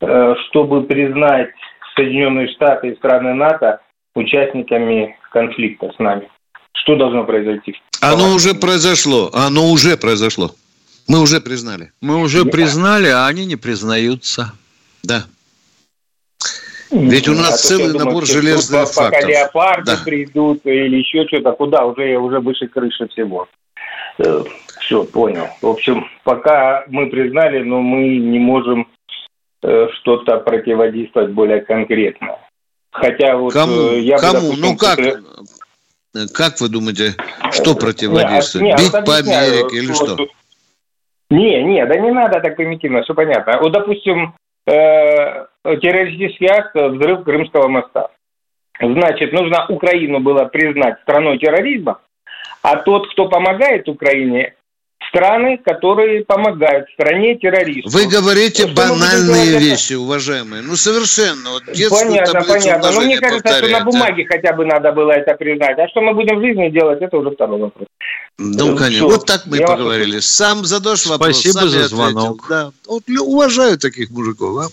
э, 0.00 0.34
чтобы 0.48 0.84
признать 0.84 1.50
Соединенные 1.96 2.48
Штаты 2.48 2.88
и 2.88 2.96
страны 2.96 3.34
НАТО 3.34 3.80
участниками 4.14 5.16
конфликта 5.30 5.90
с 5.94 5.98
нами? 5.98 6.28
Что 6.74 6.96
должно 6.96 7.24
произойти? 7.24 7.74
Оно 8.00 8.34
уже 8.34 8.54
произошло. 8.54 9.30
Оно 9.32 9.70
уже 9.70 9.96
произошло. 9.96 10.50
Мы 11.08 11.20
уже 11.20 11.40
признали. 11.40 11.92
Мы 12.00 12.16
уже 12.16 12.44
признали, 12.44 13.08
а 13.08 13.26
они 13.26 13.44
не 13.44 13.56
признаются. 13.56 14.52
Да. 15.02 15.24
Ведь 16.90 17.28
у 17.28 17.32
нас 17.32 17.54
а 17.54 17.68
целый 17.68 17.92
набор 17.98 18.26
железных 18.26 18.88
фактов. 18.90 19.20
Пока 19.20 19.26
леопарды 19.26 19.92
да. 19.92 19.98
придут 20.04 20.60
или 20.64 20.96
еще 20.96 21.26
что-то, 21.26 21.52
куда 21.52 21.86
уже, 21.86 22.16
уже 22.16 22.40
выше 22.40 22.68
крыши 22.68 23.08
всего. 23.08 23.48
Э, 24.82 24.84
все, 24.84 25.04
понял. 25.04 25.48
В 25.60 25.66
общем, 25.66 26.06
пока 26.24 26.84
мы 26.88 27.06
признали, 27.06 27.62
но 27.62 27.80
мы 27.80 28.18
не 28.18 28.38
можем 28.38 28.88
э, 29.62 29.88
что-то 30.00 30.38
противодействовать 30.38 31.30
более 31.30 31.60
конкретно. 31.60 32.38
Хотя 32.90 33.36
вот 33.36 33.52
кому? 33.52 33.92
Э, 33.92 34.00
я 34.00 34.18
кому? 34.18 34.32
Бы, 34.32 34.40
допустим, 34.40 34.62
ну 34.62 34.76
как? 34.76 34.96
После... 34.96 35.22
Как 36.34 36.60
вы 36.60 36.68
думаете, 36.68 37.14
что 37.52 37.74
противодействует? 37.74 38.64
Не, 38.64 38.72
Бить 38.76 38.92
по 38.92 39.16
Америке 39.16 39.76
или 39.76 39.92
что? 39.94 40.14
что? 40.14 40.26
Не, 41.30 41.62
не, 41.62 41.86
да 41.86 41.96
не 41.96 42.10
надо 42.10 42.40
так 42.40 42.56
примитивно, 42.56 43.02
все 43.02 43.14
понятно. 43.14 43.58
Вот, 43.62 43.72
допустим, 43.72 44.34
э, 44.66 45.46
террористический 45.64 46.48
акт, 46.48 46.74
взрыв 46.74 47.24
Крымского 47.24 47.68
моста. 47.68 48.10
Значит, 48.78 49.32
нужно 49.32 49.64
Украину 49.68 50.20
было 50.20 50.44
признать 50.44 51.00
страной 51.00 51.38
терроризма, 51.38 52.00
а 52.62 52.76
тот, 52.76 53.10
кто 53.10 53.28
помогает 53.28 53.88
Украине, 53.88 54.54
страны, 55.12 55.58
которые 55.58 56.24
помогают 56.24 56.86
стране 56.94 57.36
террористов. 57.36 57.92
Вы 57.92 58.06
говорите 58.06 58.66
ну, 58.66 58.74
банальные 58.74 59.58
вещи, 59.58 59.92
уважаемые. 59.92 60.62
Ну, 60.62 60.74
совершенно. 60.74 61.50
Вот 61.50 61.64
понятно, 61.90 62.42
понятно. 62.42 62.92
Но 62.92 63.00
мне 63.02 63.18
кажется, 63.18 63.58
что 63.58 63.68
на 63.68 63.84
бумаге 63.84 64.26
хотя 64.26 64.54
бы 64.54 64.64
надо 64.64 64.92
было 64.92 65.12
это 65.12 65.34
признать. 65.34 65.78
А 65.78 65.88
что 65.88 66.00
мы 66.00 66.14
будем 66.14 66.38
в 66.38 66.42
жизни 66.42 66.70
делать, 66.70 67.02
это 67.02 67.16
уже 67.18 67.30
второй 67.30 67.60
вопрос. 67.60 67.86
Ну, 68.38 68.74
конечно. 68.74 69.06
Вот 69.06 69.26
так 69.26 69.44
мы 69.46 69.58
и 69.58 69.60
поговорили. 69.60 70.16
Вас... 70.16 70.26
Сам 70.26 70.64
задашь 70.64 71.06
вопрос, 71.06 71.36
Спасибо 71.36 71.68
за 71.68 71.88
звонок. 71.88 72.46
Да. 72.48 72.72
Вот 72.88 73.02
уважаю 73.20 73.78
таких 73.78 74.10
мужиков. 74.10 74.66
А? 74.66 74.68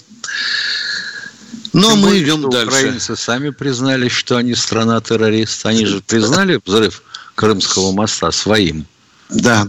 Но 1.74 1.92
Тем 1.92 2.00
мы 2.00 2.08
более, 2.08 2.24
идем 2.24 2.50
дальше. 2.50 2.68
Украинцы 2.68 3.16
сами 3.16 3.50
признали, 3.50 4.08
что 4.08 4.38
они 4.38 4.56
страна-террорист. 4.56 5.66
Они 5.66 5.86
же 5.86 6.02
признали 6.02 6.60
взрыв 6.66 7.04
Крымского 7.36 7.92
моста 7.92 8.32
своим. 8.32 8.86
Да, 9.30 9.68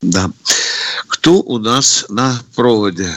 да. 0.00 0.30
Кто 1.08 1.34
у 1.34 1.58
нас 1.58 2.06
на 2.08 2.40
проводе? 2.56 3.10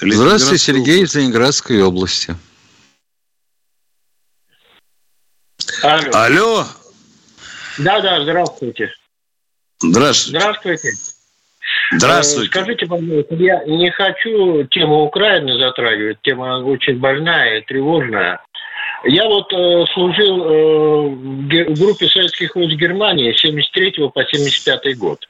Здравствуйте, 0.00 0.58
Сергей 0.58 1.02
из 1.02 1.14
Ленинградской 1.14 1.82
области. 1.82 2.36
Алло. 5.82 6.10
Алло. 6.12 6.66
Да, 7.78 8.00
да, 8.00 8.22
здравствуйте. 8.22 8.92
Здравствуйте. 9.80 10.38
Здравствуйте. 10.40 10.92
Здравствуйте. 11.92 12.50
Скажите, 12.50 12.86
пожалуйста, 12.86 13.34
я 13.36 13.64
не 13.64 13.90
хочу 13.90 14.64
тему 14.64 15.04
Украины 15.04 15.58
затрагивать, 15.58 16.18
тема 16.22 16.62
очень 16.64 16.98
больная 16.98 17.58
и 17.58 17.64
тревожная. 17.64 18.40
Я 19.04 19.26
вот 19.26 19.52
э, 19.52 19.84
служил 19.94 20.44
э, 20.44 21.08
в 21.08 21.78
группе 21.78 22.08
советских 22.08 22.56
войск 22.56 22.76
Германии 22.76 23.32
с 23.32 23.40
73 23.40 24.08
по 24.12 24.24
75 24.24 24.98
год. 24.98 25.28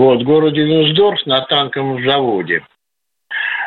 Вот, 0.00 0.22
в 0.22 0.24
городе 0.24 0.62
Вюнсдорф 0.62 1.26
на 1.26 1.42
танковом 1.42 2.02
заводе. 2.02 2.64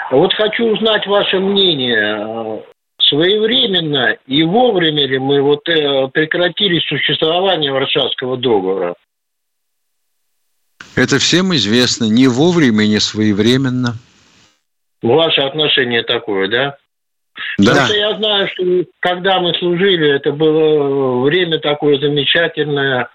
Вот 0.09 0.33
хочу 0.33 0.65
узнать 0.65 1.05
ваше 1.05 1.37
мнение. 1.37 2.63
Своевременно 2.99 4.17
и 4.25 4.41
вовремя 4.41 5.05
ли 5.05 5.19
мы 5.19 5.43
вот 5.43 5.69
э, 5.69 6.07
прекратили 6.07 6.79
существование 6.89 7.71
Варшавского 7.71 8.37
договора? 8.37 8.95
Это 10.95 11.19
всем 11.19 11.53
известно. 11.53 12.05
Не 12.05 12.25
вовремя, 12.25 12.87
не 12.87 12.99
своевременно. 12.99 13.93
Ваше 15.03 15.41
отношение 15.41 16.01
такое, 16.01 16.47
да? 16.47 16.77
Да. 17.59 17.73
Потому 17.73 17.85
что 17.85 17.95
я 17.95 18.15
знаю, 18.15 18.47
что 18.47 18.63
когда 19.01 19.39
мы 19.39 19.53
служили, 19.59 20.15
это 20.15 20.31
было 20.31 21.21
время 21.25 21.59
такое 21.59 21.99
замечательное, 21.99 23.09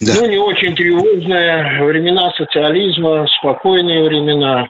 да. 0.00 0.12
ну, 0.20 0.26
не 0.28 0.38
очень 0.38 0.74
тревожное, 0.74 1.82
времена 1.84 2.32
социализма, 2.36 3.26
спокойные 3.38 4.04
времена. 4.04 4.68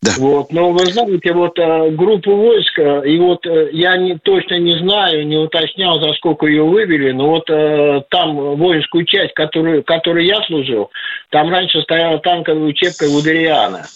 Да. 0.00 0.12
Вот. 0.18 0.52
Но 0.52 0.70
вы 0.70 0.86
знаете, 0.86 1.32
вот 1.32 1.58
э, 1.58 1.90
группу 1.90 2.34
войска, 2.36 3.00
и 3.00 3.18
вот 3.18 3.44
э, 3.46 3.70
я 3.72 3.96
не, 3.96 4.16
точно 4.16 4.58
не 4.58 4.78
знаю, 4.78 5.26
не 5.26 5.36
уточнял, 5.36 6.00
за 6.00 6.12
сколько 6.14 6.46
ее 6.46 6.62
вывели, 6.62 7.10
но 7.10 7.30
вот 7.30 7.50
э, 7.50 8.02
там 8.08 8.36
воинскую 8.56 9.04
часть, 9.06 9.34
которую, 9.34 9.82
которой 9.82 10.26
я 10.26 10.40
служил, 10.46 10.90
там 11.30 11.50
раньше 11.50 11.82
стояла 11.82 12.20
танковая 12.20 12.62
учебка 12.62 13.08
Гудериана. 13.08 13.86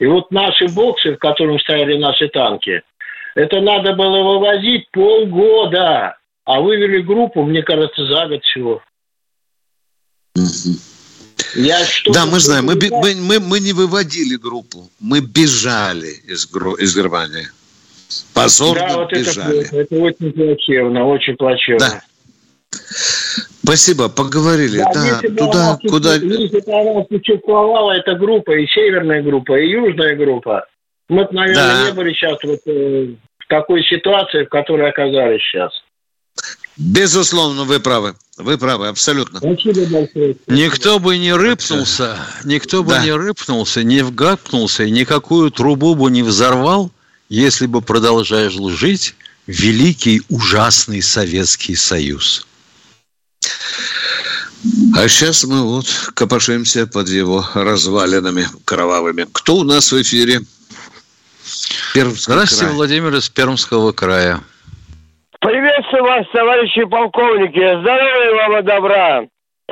И 0.00 0.06
вот 0.06 0.32
наши 0.32 0.66
боксы, 0.66 1.14
в 1.14 1.18
котором 1.18 1.60
стояли 1.60 1.96
наши 1.96 2.28
танки, 2.28 2.82
это 3.36 3.60
надо 3.60 3.94
было 3.94 4.22
вывозить 4.22 4.90
полгода, 4.90 6.16
а 6.44 6.60
вывели 6.60 7.02
группу, 7.02 7.42
мне 7.42 7.62
кажется, 7.62 8.04
за 8.04 8.26
год 8.26 8.42
всего. 8.42 8.82
Я 11.54 11.84
что 11.84 12.12
да, 12.12 12.26
мы 12.26 12.40
знаем. 12.40 12.66
Мы, 12.66 12.74
мы, 12.74 13.14
мы, 13.14 13.40
мы 13.40 13.60
не 13.60 13.72
выводили 13.72 14.36
группу. 14.36 14.90
Мы 15.00 15.20
бежали 15.20 16.12
из, 16.26 16.46
из 16.78 16.96
Германии. 16.96 17.48
Позорно 18.34 18.88
да, 18.88 18.96
вот 18.96 19.12
бежали. 19.12 19.66
Это, 19.66 19.76
это 19.78 19.94
очень 19.96 20.32
плачевно, 20.32 21.06
очень 21.06 21.36
плачевно. 21.36 21.78
Да. 21.78 22.02
Спасибо, 23.62 24.08
поговорили. 24.08 24.78
Да, 24.78 24.92
да 24.92 25.06
если 25.06 25.28
туда, 25.28 25.78
бы 25.82 25.88
куда... 25.88 26.14
Если 26.14 26.60
бы 26.60 26.72
она 26.72 27.04
существовала, 27.10 27.92
эта 27.92 28.14
группа, 28.14 28.52
и 28.52 28.66
северная 28.66 29.22
группа, 29.22 29.58
и 29.58 29.68
южная 29.68 30.14
группа, 30.14 30.66
мы 31.08 31.24
бы, 31.24 31.32
наверное, 31.32 31.82
да. 31.82 31.86
не 31.86 31.92
были 31.92 32.12
сейчас 32.12 32.38
вот 32.44 32.60
э, 32.66 33.14
в 33.38 33.48
такой 33.48 33.82
ситуации, 33.84 34.44
в 34.44 34.48
которой 34.48 34.88
оказались 34.88 35.42
сейчас. 35.42 35.72
Безусловно, 36.76 37.64
вы 37.64 37.80
правы. 37.80 38.14
Вы 38.36 38.58
правы, 38.58 38.88
абсолютно. 38.88 39.40
Никто 40.46 40.98
бы 40.98 41.16
не 41.16 41.32
рыпнулся, 41.32 42.18
никто 42.44 42.82
бы 42.82 42.90
да. 42.90 43.04
не 43.04 43.12
рыпнулся, 43.12 43.82
не 43.82 44.02
вгапнулся, 44.02 44.84
и 44.84 44.90
никакую 44.90 45.50
трубу 45.50 45.94
бы 45.94 46.10
не 46.10 46.22
взорвал, 46.22 46.92
если 47.30 47.66
бы 47.66 47.80
продолжаешь 47.80 48.52
жить 48.78 49.14
великий, 49.46 50.22
ужасный 50.28 51.00
Советский 51.00 51.76
Союз. 51.76 52.46
А 54.94 55.08
сейчас 55.08 55.44
мы 55.44 55.62
вот 55.62 55.86
копошимся 56.14 56.86
под 56.86 57.08
его 57.08 57.48
развалинами 57.54 58.48
кровавыми. 58.64 59.26
Кто 59.32 59.56
у 59.56 59.64
нас 59.64 59.92
в 59.92 60.02
эфире? 60.02 60.42
Пермский 61.94 62.24
Здравствуйте, 62.24 62.64
край. 62.64 62.74
Владимир 62.74 63.14
из 63.14 63.28
Пермского 63.28 63.92
края. 63.92 64.42
Приветствую 65.76 66.04
вас, 66.04 66.26
товарищи 66.32 66.84
полковники. 66.84 67.80
Здоровья 67.80 68.34
вам 68.34 68.58
и 68.58 68.62
добра. 68.62 69.24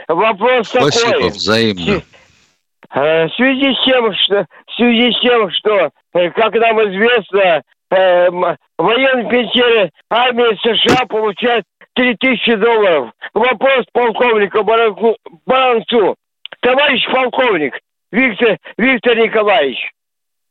Вопрос 0.09 0.69
Спасибо, 0.69 1.13
такой. 1.13 1.29
взаимно. 1.31 2.03
Э, 2.95 3.27
в 3.27 3.35
связи 3.35 3.75
с 3.75 3.85
тем, 3.87 4.13
что, 4.15 4.47
в 4.67 4.73
связи 4.75 5.13
с 5.13 5.21
тем, 5.21 5.51
что, 5.53 5.91
э, 6.13 6.31
как 6.31 6.53
нам 6.55 6.79
известно, 6.83 7.63
э, 7.91 8.29
военные 8.77 9.31
пенсионеры 9.31 9.91
армии 10.11 10.59
США 10.63 11.07
получают 11.07 11.65
3000 11.95 12.55
долларов. 12.57 13.11
Вопрос 13.33 13.87
полковника 13.93 14.63
Баранцу. 14.63 16.17
Товарищ 16.61 17.07
полковник, 17.11 17.79
Виктор, 18.13 18.59
Виктор 18.77 19.17
Николаевич, 19.17 19.91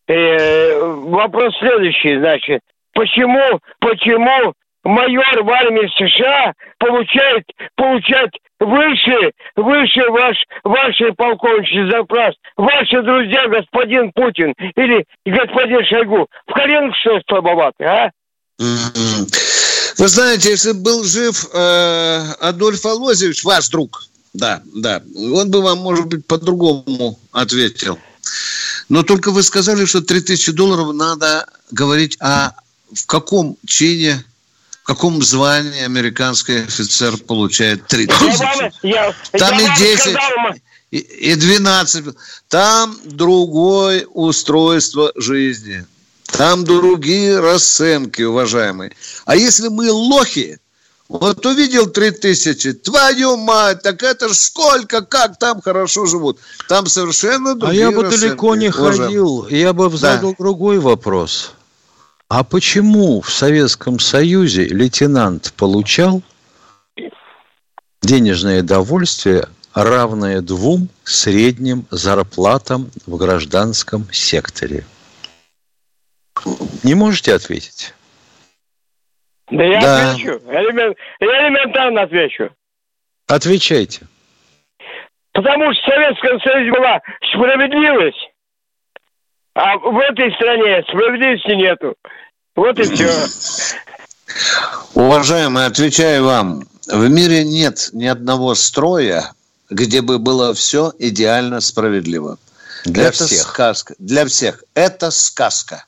э, 0.07 0.79
вопрос 0.79 1.55
следующий, 1.59 2.17
значит. 2.17 2.61
Почему, 2.93 3.59
почему 3.79 4.53
майор 4.83 5.43
в 5.43 5.49
армии 5.49 5.89
США 5.97 6.53
получает, 6.77 7.45
получает 7.75 8.31
выше, 8.59 9.31
выше 9.55 10.09
ваш, 10.09 10.37
вашей 10.63 11.13
полковничьей 11.13 11.89
запрос. 11.91 12.35
Ваши 12.57 13.01
друзья, 13.01 13.47
господин 13.47 14.11
Путин 14.13 14.53
или 14.75 15.05
господин 15.25 15.85
Шойгу, 15.85 16.27
в 16.47 16.53
коленку 16.53 16.95
что 17.01 17.19
слабоваты, 17.27 17.83
а? 17.83 18.11
Вы 18.59 20.07
знаете, 20.07 20.49
если 20.49 20.71
был 20.71 21.03
жив 21.03 21.47
э, 21.53 22.19
Адольф 22.39 22.85
Алозевич, 22.85 23.43
ваш 23.43 23.69
друг, 23.69 24.03
да, 24.33 24.61
да, 24.75 25.01
он 25.15 25.51
бы 25.51 25.61
вам, 25.61 25.79
может 25.79 26.07
быть, 26.07 26.25
по-другому 26.25 27.19
ответил. 27.31 27.99
Но 28.89 29.03
только 29.03 29.31
вы 29.31 29.43
сказали, 29.43 29.85
что 29.85 30.01
3000 30.01 30.51
долларов 30.53 30.93
надо 30.93 31.45
говорить 31.71 32.17
о 32.19 32.51
в 32.93 33.05
каком 33.07 33.57
чине 33.65 34.23
в 34.83 34.85
каком 34.85 35.23
звании 35.23 35.81
американский 35.83 36.63
офицер 36.63 37.15
получает 37.17 37.87
3 37.87 38.07
тысячи? 38.07 38.73
Там 39.31 39.57
и 39.57 39.65
10, 39.77 40.17
и, 40.91 40.97
и 40.97 41.35
12. 41.35 42.05
Там 42.49 42.97
другое 43.05 44.05
устройство 44.05 45.13
жизни. 45.15 45.85
Там 46.25 46.65
другие 46.65 47.39
расценки, 47.39 48.23
уважаемые. 48.23 48.91
А 49.23 49.37
если 49.37 49.69
мы 49.69 49.89
лохи, 49.89 50.59
вот 51.07 51.45
увидел 51.45 51.87
3000, 51.87 52.73
твою 52.73 53.37
мать, 53.37 53.83
так 53.83 54.03
это 54.03 54.27
ж 54.27 54.35
сколько, 54.35 55.01
как 55.01 55.37
там 55.39 55.61
хорошо 55.61 56.07
живут. 56.07 56.39
Там 56.67 56.87
совершенно 56.87 57.55
другие 57.55 57.87
А 57.87 57.89
я 57.89 57.95
бы 57.95 58.09
далеко 58.09 58.55
не 58.55 58.69
ходил, 58.69 59.47
я 59.47 59.71
бы 59.71 59.95
задал 59.95 60.31
да. 60.31 60.35
другой 60.37 60.79
вопрос. 60.79 61.53
А 62.35 62.43
почему 62.43 63.21
в 63.21 63.29
Советском 63.29 63.99
Союзе 63.99 64.65
лейтенант 64.65 65.53
получал 65.55 66.23
денежное 68.01 68.63
довольствие, 68.63 69.43
равное 69.75 70.41
двум 70.41 70.89
средним 71.03 71.85
зарплатам 71.91 72.89
в 73.05 73.17
гражданском 73.17 74.11
секторе? 74.11 74.83
Не 76.81 76.95
можете 76.95 77.35
ответить? 77.35 77.93
Да 79.51 79.63
я 79.63 79.79
да. 79.79 80.11
отвечу. 80.13 80.41
Элемент, 80.47 80.97
я 81.19 81.27
элементарно 81.27 82.01
отвечу. 82.01 82.49
Отвечайте. 83.27 84.07
Потому 85.33 85.71
что 85.71 85.83
в 85.83 85.85
Советском 85.85 86.41
Союзе 86.41 86.71
была 86.71 86.99
справедливость, 87.31 88.31
а 89.53 89.77
в 89.77 89.99
этой 89.99 90.33
стране 90.33 90.81
справедливости 90.89 91.51
нету. 91.51 91.95
Вот 92.55 92.77
и 92.77 92.83
все. 92.83 93.11
Уважаемый, 94.93 95.65
отвечаю 95.65 96.25
вам. 96.25 96.67
В 96.87 97.09
мире 97.09 97.43
нет 97.43 97.89
ни 97.93 98.05
одного 98.05 98.53
строя, 98.55 99.33
где 99.69 100.01
бы 100.01 100.19
было 100.19 100.53
все 100.53 100.93
идеально 100.99 101.61
справедливо. 101.61 102.37
Для 102.85 103.07
это 103.07 103.25
всех. 103.25 103.41
сказка. 103.41 103.95
Для 103.97 104.25
всех. 104.25 104.63
Это 104.75 105.09
сказка. 105.11 105.85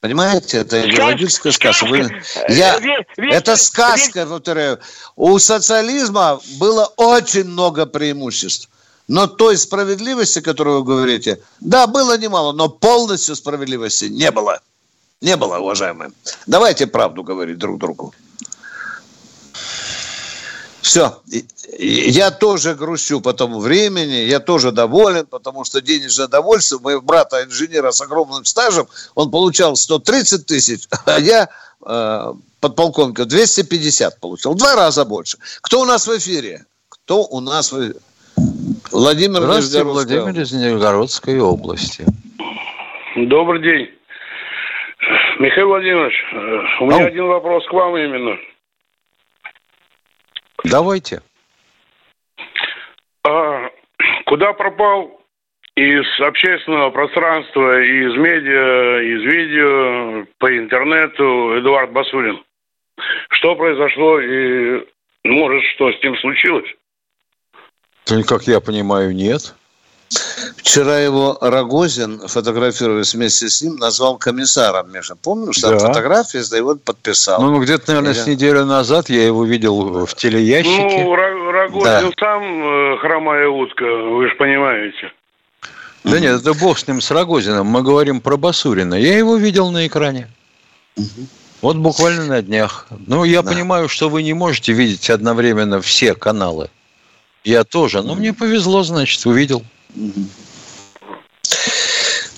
Понимаете, 0.00 0.58
это 0.58 0.88
идеологическая 0.88 1.52
сказка. 1.52 1.84
Вы... 1.86 2.08
Я... 2.48 2.78
Это 3.16 3.56
сказка, 3.56 4.26
повторяю. 4.26 4.78
У 5.16 5.38
социализма 5.38 6.40
было 6.58 6.86
очень 6.96 7.44
много 7.44 7.84
преимуществ. 7.84 8.68
Но 9.08 9.26
той 9.26 9.56
справедливости, 9.56 10.40
которую 10.40 10.80
вы 10.80 10.84
говорите, 10.84 11.40
да, 11.60 11.86
было 11.86 12.16
немало, 12.16 12.52
но 12.52 12.68
полностью 12.68 13.34
справедливости 13.34 14.04
не 14.04 14.30
было. 14.30 14.60
Не 15.20 15.36
было, 15.36 15.58
уважаемые. 15.58 16.10
Давайте 16.46 16.86
правду 16.86 17.24
говорить 17.24 17.58
друг 17.58 17.78
другу. 17.78 18.14
Все. 20.80 21.18
Я 21.78 22.30
тоже 22.30 22.74
грущу 22.74 23.20
по 23.20 23.32
тому 23.32 23.58
времени, 23.60 24.26
я 24.26 24.40
тоже 24.40 24.72
доволен, 24.72 25.26
потому 25.26 25.64
что 25.64 25.80
денежное 25.82 26.28
довольство 26.28 26.78
моего 26.78 27.02
брата 27.02 27.44
инженера 27.44 27.90
с 27.90 28.00
огромным 28.00 28.44
стажем, 28.44 28.86
он 29.14 29.30
получал 29.30 29.76
130 29.76 30.46
тысяч, 30.46 30.88
а 31.04 31.18
я 31.20 31.48
э, 31.84 32.32
подполковника 32.60 33.26
250 33.26 34.20
получил. 34.20 34.54
Два 34.54 34.76
раза 34.76 35.04
больше. 35.04 35.36
Кто 35.60 35.82
у 35.82 35.84
нас 35.84 36.06
в 36.06 36.16
эфире? 36.16 36.64
Кто 36.88 37.24
у 37.24 37.40
нас 37.40 37.72
в 37.72 37.78
эфире? 37.78 38.00
Владимир 38.90 39.42
Здравствуйте, 39.42 39.84
Владимир 39.84 40.40
из 40.40 40.52
Нижегородской 40.52 41.38
области. 41.40 42.06
Добрый 43.16 43.62
день. 43.62 43.97
Михаил 45.38 45.68
Владимирович, 45.68 46.14
э, 46.32 46.82
у 46.82 46.86
меня 46.86 47.04
Ау. 47.04 47.06
один 47.06 47.26
вопрос 47.26 47.64
к 47.66 47.72
вам 47.72 47.96
именно. 47.96 48.36
Давайте. 50.64 51.22
А, 53.24 53.70
куда 54.26 54.52
пропал 54.52 55.20
из 55.76 56.04
общественного 56.20 56.90
пространства, 56.90 57.80
из 57.80 58.16
медиа, 58.16 59.00
из 59.02 59.22
видео, 59.32 60.26
по 60.38 60.58
интернету 60.58 61.56
Эдуард 61.60 61.92
Басурин? 61.92 62.42
Что 63.30 63.54
произошло 63.54 64.20
и, 64.20 64.84
может, 65.22 65.62
что 65.74 65.92
с 65.92 66.02
ним 66.02 66.16
случилось? 66.16 66.68
Как 68.26 68.42
я 68.42 68.60
понимаю, 68.60 69.14
нет. 69.14 69.54
Вчера 70.56 70.98
его 70.98 71.36
Рогозин, 71.40 72.26
фотографируясь 72.26 73.14
вместе 73.14 73.48
с 73.48 73.62
ним, 73.62 73.76
назвал 73.76 74.16
комиссаром, 74.16 74.92
Миша. 74.92 75.16
Помнишь, 75.16 75.58
там 75.58 75.78
да. 75.78 75.78
фотографии, 75.78 76.40
да, 76.50 76.56
его 76.56 76.76
подписал. 76.76 77.42
Ну, 77.42 77.60
где-то, 77.60 77.84
наверное, 77.88 78.14
я... 78.14 78.22
с 78.22 78.26
неделю 78.26 78.64
назад 78.64 79.10
я 79.10 79.24
его 79.24 79.44
видел 79.44 80.06
в 80.06 80.14
телеящике. 80.14 81.04
Ну, 81.04 81.14
Рогозин 81.14 81.82
да. 81.82 82.10
сам 82.18 82.42
э, 82.42 82.98
хромая 82.98 83.48
утка, 83.48 83.84
вы 83.84 84.28
же 84.28 84.34
понимаете. 84.36 85.12
Да 86.04 86.20
нет, 86.20 86.40
это 86.40 86.54
бог 86.54 86.78
с 86.78 86.86
ним, 86.86 87.00
с 87.00 87.10
Рогозиным. 87.10 87.66
Мы 87.66 87.82
говорим 87.82 88.20
про 88.20 88.36
Басурина. 88.36 88.94
Я 88.94 89.18
его 89.18 89.36
видел 89.36 89.70
на 89.70 89.86
экране. 89.86 90.28
Вот 91.60 91.76
буквально 91.76 92.26
на 92.26 92.42
днях. 92.42 92.86
Ну, 93.06 93.24
я 93.24 93.42
да. 93.42 93.50
понимаю, 93.50 93.88
что 93.88 94.08
вы 94.08 94.22
не 94.22 94.32
можете 94.32 94.72
видеть 94.72 95.10
одновременно 95.10 95.80
все 95.80 96.14
каналы. 96.14 96.70
Я 97.44 97.64
тоже. 97.64 98.02
Но 98.02 98.14
мне 98.14 98.32
повезло, 98.32 98.82
значит, 98.82 99.24
увидел. 99.26 99.64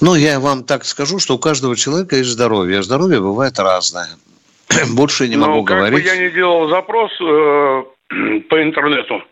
Ну, 0.01 0.15
я 0.15 0.41
вам 0.41 0.65
так 0.65 0.85
скажу, 0.85 1.19
что 1.19 1.35
у 1.35 1.39
каждого 1.39 1.77
человека 1.77 2.17
есть 2.17 2.31
здоровье. 2.31 2.79
А 2.79 2.83
здоровье 2.83 3.21
бывает 3.21 3.59
разное. 3.59 4.09
Больше 4.95 5.29
не 5.29 5.37
могу 5.37 5.57
ну, 5.57 5.65
как 5.65 5.79
говорить. 5.79 6.03
Бы 6.03 6.09
я 6.09 6.17
не 6.17 6.31
делал 6.31 6.69
запрос 6.69 7.13
э, 7.21 7.83
по 8.49 8.63
интернету. 8.63 9.23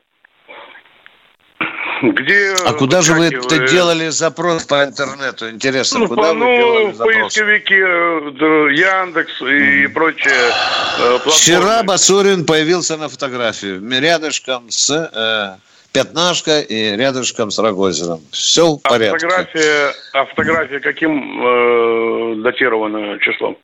Где 2.01 2.55
а 2.65 2.75
куда 2.75 3.03
же 3.03 3.15
вы 3.15 3.27
это 3.27 3.67
делали 3.67 4.09
запрос 4.09 4.65
по 4.65 4.85
интернету? 4.85 5.51
Интересно, 5.51 6.01
ну, 6.01 6.09
куда 6.09 6.23
по, 6.23 6.35
вы 6.35 6.35
ну, 6.35 6.57
делали 6.57 6.93
запрос? 6.93 7.15
поисковики 7.15 7.75
э, 7.75 8.73
Яндекс 8.73 9.43
и 9.43 9.87
mm. 9.87 9.89
прочее. 9.89 10.53
Э, 11.01 11.19
Вчера 11.27 11.83
Басурин 11.83 12.47
появился 12.47 12.97
на 12.97 13.09
фотографии 13.09 13.81
рядышком 13.99 14.71
с 14.71 14.91
э, 14.91 15.68
пятнашка 15.93 16.61
и 16.61 16.97
рядышком 16.97 17.51
с 17.51 17.59
Рогозиным. 17.59 18.21
Все 18.31 18.75
в 18.75 18.81
а 18.83 18.89
порядке. 18.89 19.27
Фотография, 19.27 19.95
а 20.13 20.25
фотография 20.27 20.81
каким 20.81 21.43
э, 21.43 22.43
датировано 22.43 23.19
числом? 23.21 23.57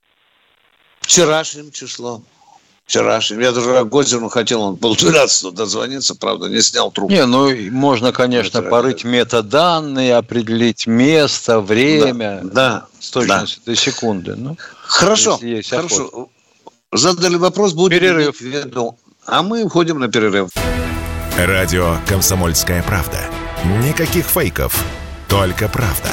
Вчерашним 1.00 1.70
числом. 1.70 2.24
Вчерашним. 2.86 3.40
Я 3.40 3.52
даже 3.52 3.72
Рогозину 3.72 4.28
хотел, 4.28 4.60
он 4.60 4.76
полдвенадцатого 4.76 5.54
дозвониться, 5.54 6.14
правда, 6.14 6.48
не 6.48 6.60
снял 6.60 6.90
трубку. 6.90 7.12
Не, 7.12 7.24
ну, 7.24 7.50
можно, 7.70 8.12
конечно, 8.12 8.58
Это... 8.58 8.68
порыть 8.68 9.04
метаданные, 9.04 10.16
определить 10.16 10.86
место, 10.86 11.60
время. 11.60 12.40
Да, 12.42 12.50
да 12.52 12.86
с 13.00 13.10
точностью 13.10 13.62
да. 13.64 13.72
до 13.72 13.76
секунды. 13.76 14.34
Ну, 14.36 14.56
хорошо, 14.82 15.38
хорошо. 15.68 16.06
Охота. 16.06 16.30
Задали 16.92 17.36
вопрос, 17.36 17.72
будет 17.72 17.98
перерыв. 17.98 18.40
А 19.26 19.42
мы 19.42 19.64
уходим 19.64 19.98
на 19.98 20.08
перерыв. 20.08 20.50
Радио 21.36 21.96
«Комсомольская 22.06 22.80
правда». 22.84 23.18
Никаких 23.82 24.26
фейков, 24.26 24.84
только 25.26 25.68
правда. 25.68 26.10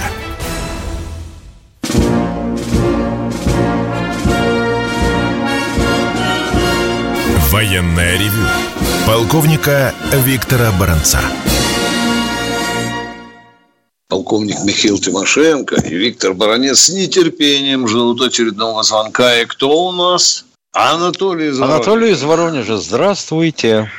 Военная 7.52 8.18
ревю. 8.18 8.48
Полковника 9.06 9.94
Виктора 10.12 10.72
Баранца. 10.80 11.20
Полковник 14.08 14.58
Михаил 14.64 14.98
Тимошенко 14.98 15.76
и 15.76 15.96
Виктор 15.98 16.34
Баранец 16.34 16.80
с 16.80 16.90
нетерпением 16.90 17.88
ждут 17.88 18.22
очередного 18.22 18.82
звонка. 18.82 19.40
И 19.40 19.46
кто 19.46 19.70
у 19.70 19.92
нас? 19.92 20.46
Анатолий 20.74 21.50
из 21.50 21.60
Воронежа. 21.60 21.76
Анатолий 21.76 22.12
из 22.12 22.24
Воронежа. 22.24 22.78
Здравствуйте. 22.78 23.92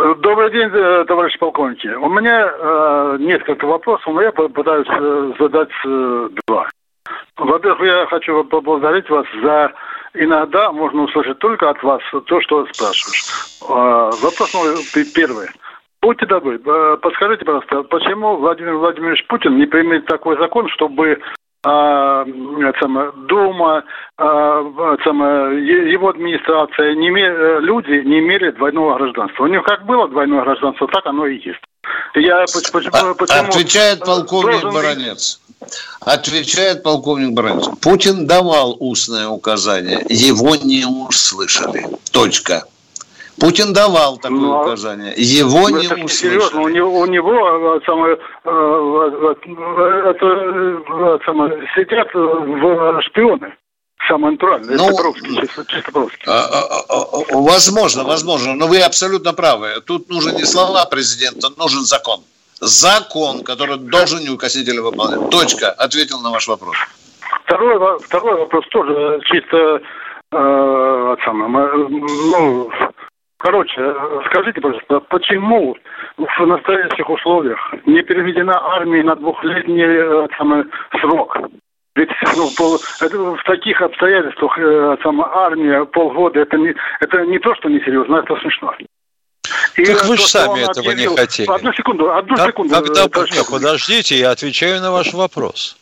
Добрый 0.00 0.50
день, 0.50 0.70
э, 0.72 1.04
товарищ 1.04 1.38
полковники. 1.38 1.88
У 1.88 2.08
меня 2.08 2.50
э, 2.50 3.16
несколько 3.20 3.66
вопросов, 3.66 4.06
но 4.06 4.22
я 4.22 4.32
пытаюсь 4.32 4.88
э, 4.88 5.32
задать 5.38 5.68
э, 5.84 6.28
два. 6.46 6.70
Во-первых, 7.36 7.82
я 7.82 8.06
хочу 8.06 8.42
поблагодарить 8.44 9.10
вас 9.10 9.26
за 9.42 9.72
иногда 10.14 10.72
можно 10.72 11.02
услышать 11.02 11.38
только 11.38 11.68
от 11.68 11.82
вас 11.82 12.00
то, 12.26 12.40
что 12.40 12.66
спрашиваешь. 12.72 13.24
Э, 13.62 14.10
вопрос 14.22 14.54
мой 14.54 14.74
первый. 15.14 15.48
Будьте 16.00 16.24
добры, 16.24 16.58
э, 16.64 16.96
подскажите, 17.02 17.44
пожалуйста, 17.44 17.82
почему 17.82 18.36
Владимир 18.36 18.76
Владимирович 18.76 19.26
Путин 19.26 19.58
не 19.58 19.66
примет 19.66 20.06
такой 20.06 20.38
закон, 20.38 20.66
чтобы 20.70 21.20
а, 21.62 22.24
Дума, 22.24 23.84
а, 24.16 24.60
его 24.60 26.08
администрация, 26.08 26.94
не, 26.94 27.10
э, 27.10 27.60
люди 27.60 28.02
не 28.06 28.20
имели 28.20 28.50
двойного 28.50 28.96
гражданства. 28.96 29.44
У 29.44 29.46
них 29.46 29.62
как 29.64 29.84
было 29.84 30.08
двойное 30.08 30.42
гражданство, 30.42 30.88
так 30.88 31.04
оно 31.06 31.26
и 31.26 31.36
есть. 31.36 31.60
Я, 32.14 32.44
почему, 32.52 32.80
а, 32.92 33.14
почему 33.14 33.48
Отвечает 33.48 34.00
полковник 34.00 34.62
должен... 34.62 34.72
Баранец. 34.72 35.40
Отвечает 36.00 36.82
полковник 36.82 37.32
Баранец. 37.32 37.68
Путин 37.82 38.26
давал 38.26 38.76
устное 38.80 39.28
указание, 39.28 40.04
его 40.08 40.56
не 40.56 40.86
услышали. 40.86 41.86
Точка. 42.12 42.64
Путин 43.38 43.72
давал 43.72 44.16
такое 44.18 44.38
Но, 44.38 44.54
ну, 44.54 44.60
указание. 44.60 45.14
Его 45.16 45.68
ну, 45.68 45.80
не 45.80 45.86
услышали. 45.86 46.08
Серьезно, 46.08 46.62
у 46.62 46.68
него, 46.68 47.00
у 47.00 47.06
него 47.06 47.76
э, 47.76 47.80
самое, 47.86 48.18
э, 48.44 49.34
это, 50.10 51.20
самое, 51.24 51.68
сидят 51.74 52.08
в 52.14 53.02
шпионы. 53.02 53.54
Самое 54.08 54.32
натуральное. 54.32 54.76
Ну, 54.76 54.90
это 54.90 55.02
русский, 55.02 55.36
чисто, 55.36 55.64
чисто 55.66 55.90
русский. 55.92 56.24
А, 56.26 56.32
а, 56.32 56.84
а, 56.88 57.36
возможно, 57.36 58.04
возможно. 58.04 58.54
Но 58.54 58.66
вы 58.66 58.80
абсолютно 58.80 59.32
правы. 59.34 59.80
Тут 59.86 60.08
нужны 60.08 60.32
не 60.32 60.44
слова 60.44 60.84
президента, 60.86 61.48
нужен 61.56 61.82
закон. 61.82 62.20
Закон, 62.60 63.42
который 63.44 63.76
должен 63.76 64.20
неукоснительно 64.20 64.82
выполнять. 64.82 65.30
Точка. 65.30 65.70
Ответил 65.70 66.20
на 66.20 66.30
ваш 66.30 66.48
вопрос. 66.48 66.76
Второй, 67.44 67.98
второй 68.00 68.38
вопрос 68.40 68.64
тоже 68.70 69.20
чисто 69.24 69.80
э, 70.32 71.16
самое, 71.24 71.88
ну, 71.88 72.70
Короче, 73.40 73.94
скажите, 74.26 74.60
пожалуйста, 74.60 75.00
почему 75.08 75.74
в 76.18 76.46
настоящих 76.46 77.08
условиях 77.08 77.58
не 77.86 78.02
переведена 78.02 78.52
армия 78.74 79.02
на 79.02 79.16
двухлетний 79.16 79.82
э, 79.82 80.28
самый, 80.36 80.64
срок? 81.00 81.38
Ведь 81.96 82.10
ну, 82.36 82.50
пол, 82.56 82.78
это, 83.00 83.16
в 83.16 83.42
таких 83.44 83.80
обстоятельствах 83.80 84.58
э, 84.58 84.96
сама 85.02 85.30
армия 85.32 85.86
полгода 85.86 86.40
это 86.40 86.58
не, 86.58 86.74
это 87.00 87.24
не 87.24 87.38
то, 87.38 87.54
что 87.54 87.70
несерьезно, 87.70 88.16
это 88.16 88.36
смешно. 88.42 88.74
И 89.76 89.86
так 89.86 90.04
вы 90.04 90.18
же 90.18 90.22
сами 90.22 90.60
этого 90.60 90.92
объявил... 90.92 91.12
не 91.12 91.16
хотели. 91.16 91.50
Одну 91.50 91.72
секунду, 91.72 92.12
одну 92.12 92.36
как, 92.36 92.48
секунду. 92.48 92.74
Когда... 92.74 93.02
Нет, 93.04 93.46
подождите, 93.50 94.16
я 94.16 94.32
отвечаю 94.32 94.82
на 94.82 94.92
ваш 94.92 95.14
вопрос. 95.14 95.78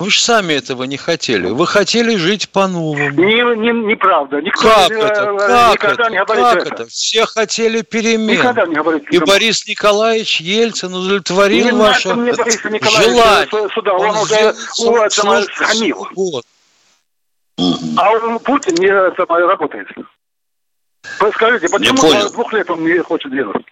Вы 0.00 0.10
же 0.10 0.18
сами 0.18 0.54
этого 0.54 0.84
не 0.84 0.96
хотели. 0.96 1.46
Вы 1.48 1.66
хотели 1.66 2.16
жить 2.16 2.48
по-новому. 2.48 3.10
Не, 3.10 3.54
не, 3.56 3.86
неправда. 3.86 4.40
Никто 4.40 4.62
как 4.62 4.88
не, 4.88 4.96
это? 4.96 5.22
э, 5.24 5.36
Как 5.36 5.72
никогда 5.74 6.04
это? 6.04 6.10
не 6.10 6.24
говорит 6.24 6.44
Как 6.44 6.56
это. 6.66 6.74
это? 6.74 6.86
Все 6.86 7.26
хотели 7.26 7.82
перемен. 7.82 8.38
Никогда 8.38 8.64
не 8.64 8.76
говорит. 8.76 9.04
И 9.12 9.18
Борис 9.18 9.66
Николаевич 9.68 10.40
Ельцин 10.40 10.94
удовлетворил 10.94 11.66
Не 11.66 11.72
ваше 11.72 12.14
мне 12.14 12.32
Бориса 12.32 12.70
желание. 13.02 13.68
сюда, 13.74 13.92
он, 13.92 14.16
уже 14.16 14.54
сделал 14.74 14.94
у, 14.94 14.96
это, 14.96 15.10
службу 15.14 15.52
сгнил. 15.68 16.08
год. 16.14 16.44
А 17.98 18.10
он, 18.10 18.38
Путин 18.38 18.76
не 18.76 18.86
это, 18.86 19.26
работает. 19.26 19.86
Скажите, 21.34 21.68
почему 21.68 22.30
двух 22.30 22.52
лет 22.54 22.70
он 22.70 22.82
не 22.84 22.98
хочет 23.00 23.30
делать? 23.32 23.66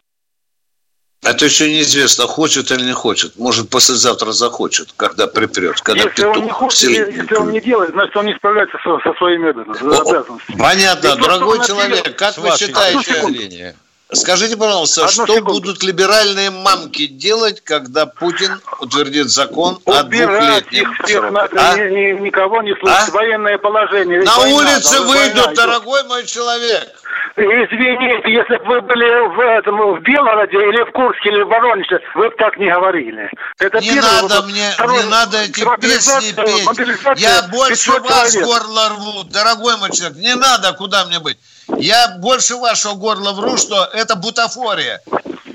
Это 1.22 1.44
еще 1.44 1.68
неизвестно, 1.68 2.26
хочет 2.26 2.70
или 2.70 2.82
не 2.84 2.92
хочет. 2.92 3.36
Может, 3.38 3.68
послезавтра 3.70 4.32
захочет, 4.32 4.92
когда 4.96 5.26
припрет, 5.26 5.80
когда 5.80 6.04
Если 6.04 6.24
он, 6.24 6.44
не 6.44 6.50
хочет, 6.50 6.90
если 6.90 7.34
он 7.34 7.50
не 7.50 7.60
делает, 7.60 7.90
значит, 7.90 8.16
он 8.16 8.26
не 8.26 8.34
справляется 8.34 8.78
со, 8.82 8.98
со 9.00 9.12
своими 9.18 9.50
обязанностями. 9.50 10.58
Понятно, 10.58 11.08
И 11.08 11.20
дорогой 11.20 11.64
человек, 11.66 12.16
как 12.16 12.38
вы 12.38 12.50
считаете. 12.56 13.74
Скажите, 14.12 14.56
пожалуйста, 14.56 15.02
Одну 15.06 15.24
что 15.24 15.26
секунду. 15.34 15.52
будут 15.52 15.82
либеральные 15.82 16.50
мамки 16.50 17.06
делать, 17.06 17.60
когда 17.62 18.06
Путин 18.06 18.60
утвердит 18.80 19.28
закон 19.30 19.78
о 19.84 20.02
Убирать 20.02 20.66
их 20.72 20.88
всех 21.04 21.30
надо, 21.30 21.48
А? 21.56 21.76
ни- 21.76 21.90
ни- 22.16 22.20
никого 22.20 22.62
не 22.62 22.74
слушать. 22.80 23.08
А? 23.08 23.12
Военное 23.12 23.58
положение. 23.58 24.22
На 24.22 24.36
Война, 24.36 24.56
улице 24.56 25.00
война 25.00 25.12
выйдут, 25.12 25.44
идет. 25.46 25.54
дорогой 25.56 26.04
мой 26.04 26.24
человек. 26.26 26.88
Извините, 27.36 28.30
если 28.32 28.56
бы 28.58 28.64
вы 28.64 28.80
были 28.82 29.34
в 29.36 29.40
этом 29.40 29.76
в 29.96 30.02
Белгороде 30.02 30.56
или 30.56 30.82
в 30.88 30.92
Курске 30.92 31.28
или 31.28 31.42
в 31.42 31.48
Воронеже, 31.48 32.00
вы 32.16 32.30
бы 32.30 32.36
так 32.36 32.56
не 32.58 32.68
говорили. 32.68 33.30
Это 33.60 33.78
Не 33.80 33.90
первый 33.90 34.02
надо 34.02 34.22
вопрос. 34.34 34.50
мне, 34.50 34.70
Второй, 34.72 35.02
не 35.04 35.08
надо 35.08 35.38
эти 35.42 35.64
песни 35.80 36.32
петь. 36.32 37.20
Я 37.20 37.42
больше 37.52 37.92
500 37.92 38.10
вас 38.10 38.32
человек. 38.32 38.44
горло 38.44 38.88
рву, 38.88 39.24
дорогой 39.24 39.76
мой 39.76 39.90
человек. 39.92 40.18
Не 40.18 40.34
надо, 40.34 40.72
куда 40.72 41.04
мне 41.06 41.20
быть. 41.20 41.38
Я 41.76 42.16
больше 42.18 42.56
вашего 42.56 42.94
горла 42.94 43.32
вру, 43.32 43.56
что 43.56 43.88
это 43.98 44.16
бутафория. 44.16 45.00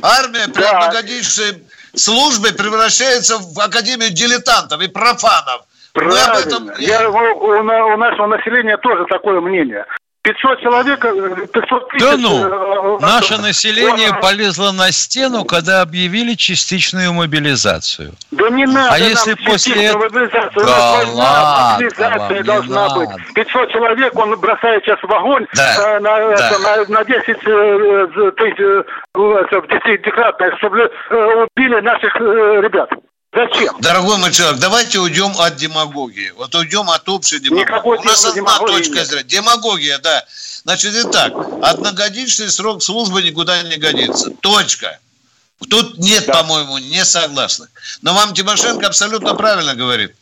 Армия 0.01 0.47
при 0.47 0.61
Да. 0.61 0.79
многогодичной 0.79 1.63
службе 1.95 2.53
превращается 2.53 3.37
в 3.39 3.59
академию 3.59 4.09
дилетантов 4.11 4.81
и 4.81 4.87
профанов. 4.87 5.63
Мы 5.95 6.01
об 6.01 6.09
Правильно. 6.11 6.47
этом... 6.47 6.71
Я, 6.79 7.09
у, 7.09 7.13
у 7.13 7.59
у 7.59 7.63
нашего 7.97 8.27
населения 8.27 8.77
тоже 8.77 9.05
такое 9.05 9.39
мнение. 9.41 9.85
500 10.23 10.61
человек, 10.61 11.03
э, 11.03 11.47
500 11.53 11.89
тысяч... 11.89 12.01
Да 12.01 12.15
ну, 12.17 12.97
э, 12.97 12.99
наше 13.01 13.33
э, 13.33 13.37
население 13.39 14.09
э, 14.09 14.21
полезло 14.21 14.71
на 14.71 14.89
стену, 14.93 15.43
когда 15.43 15.81
объявили 15.81 16.35
частичную 16.35 17.11
мобилизацию. 17.11 18.13
Да 18.31 18.49
не 18.49 18.65
надо 18.65 18.93
А 18.93 18.99
если 18.99 19.33
после. 19.33 19.93
У 19.93 19.99
Да 20.09 21.03
ладно 21.11 21.73
мобилизация 21.73 22.37
не 22.37 22.43
должна 22.43 22.87
надо. 22.87 22.99
быть. 23.01 23.33
500 23.35 23.71
человек 23.71 24.15
он 24.17 24.39
бросает 24.39 24.83
сейчас 24.85 24.99
в 25.03 25.11
огонь 25.11 25.45
Да, 25.55 25.97
э, 25.97 25.99
на, 25.99 26.17
да. 26.37 26.51
на, 26.59 26.99
на 26.99 27.03
10 27.03 27.27
э, 27.27 27.33
э, 27.45 28.31
тысяч, 28.37 28.59
э, 28.59 28.83
десятикратное, 29.67 30.55
чтобы 30.55 30.89
э, 31.09 31.45
убили 31.53 31.81
наших 31.81 32.15
э, 32.15 32.61
ребят. 32.61 32.89
Зачем? 33.33 33.75
Дорогой 33.79 34.17
мой 34.17 34.31
человек, 34.31 34.59
давайте 34.59 34.99
уйдем 34.99 35.33
от 35.39 35.55
демагогии. 35.55 36.31
Вот 36.37 36.53
уйдем 36.53 36.89
от 36.89 37.07
общей 37.09 37.39
демагогии. 37.39 37.63
Никакой 37.63 37.97
У 37.97 38.03
нас 38.03 38.25
одна 38.25 38.59
точка 38.59 38.95
нет. 38.95 39.07
зрения. 39.07 39.23
Демагогия, 39.23 39.97
да. 39.97 40.23
Значит, 40.63 40.93
итак, 40.95 41.33
одногодичный 41.63 42.51
срок 42.51 42.83
службы 42.83 43.23
никуда 43.23 43.61
не 43.63 43.77
годится. 43.77 44.29
Точка. 44.41 44.99
Тут 45.69 45.97
нет, 45.97 46.25
по-моему, 46.27 46.77
не 46.77 47.03
согласных. 47.03 47.69
Но 48.01 48.13
вам 48.13 48.33
Тимошенко 48.33 48.85
абсолютно 48.85 49.33
правильно 49.33 49.73
говорит. 49.73 50.15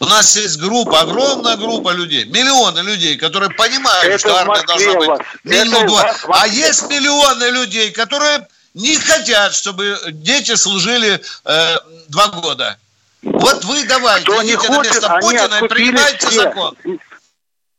У 0.00 0.06
нас 0.06 0.36
есть 0.36 0.58
группа, 0.58 1.00
огромная 1.00 1.56
группа 1.56 1.90
людей, 1.90 2.24
миллионы 2.24 2.80
людей, 2.80 3.16
которые 3.16 3.50
понимают, 3.50 4.04
Это 4.04 4.18
что 4.18 4.36
армия 4.36 4.62
должна 4.66 4.94
быть 4.94 5.10
минимум 5.44 5.98
А 6.28 6.46
есть 6.48 6.88
миллионы 6.88 7.44
людей, 7.50 7.90
которые 7.92 8.46
не 8.74 8.96
хотят, 8.98 9.54
чтобы 9.54 9.96
дети 10.10 10.54
служили 10.56 11.20
э, 11.44 11.76
два 12.08 12.28
года. 12.28 12.76
Вот 13.22 13.64
вы 13.64 13.84
давайте, 13.86 14.24
Кто 14.24 14.42
не 14.42 14.50
идите 14.52 14.68
на 14.68 14.76
хочет, 14.76 14.92
место 14.94 15.14
они 15.14 15.20
Путина 15.20 15.64
и 15.64 15.68
принимайте 15.68 16.26
все. 16.26 16.42
закон. 16.42 16.76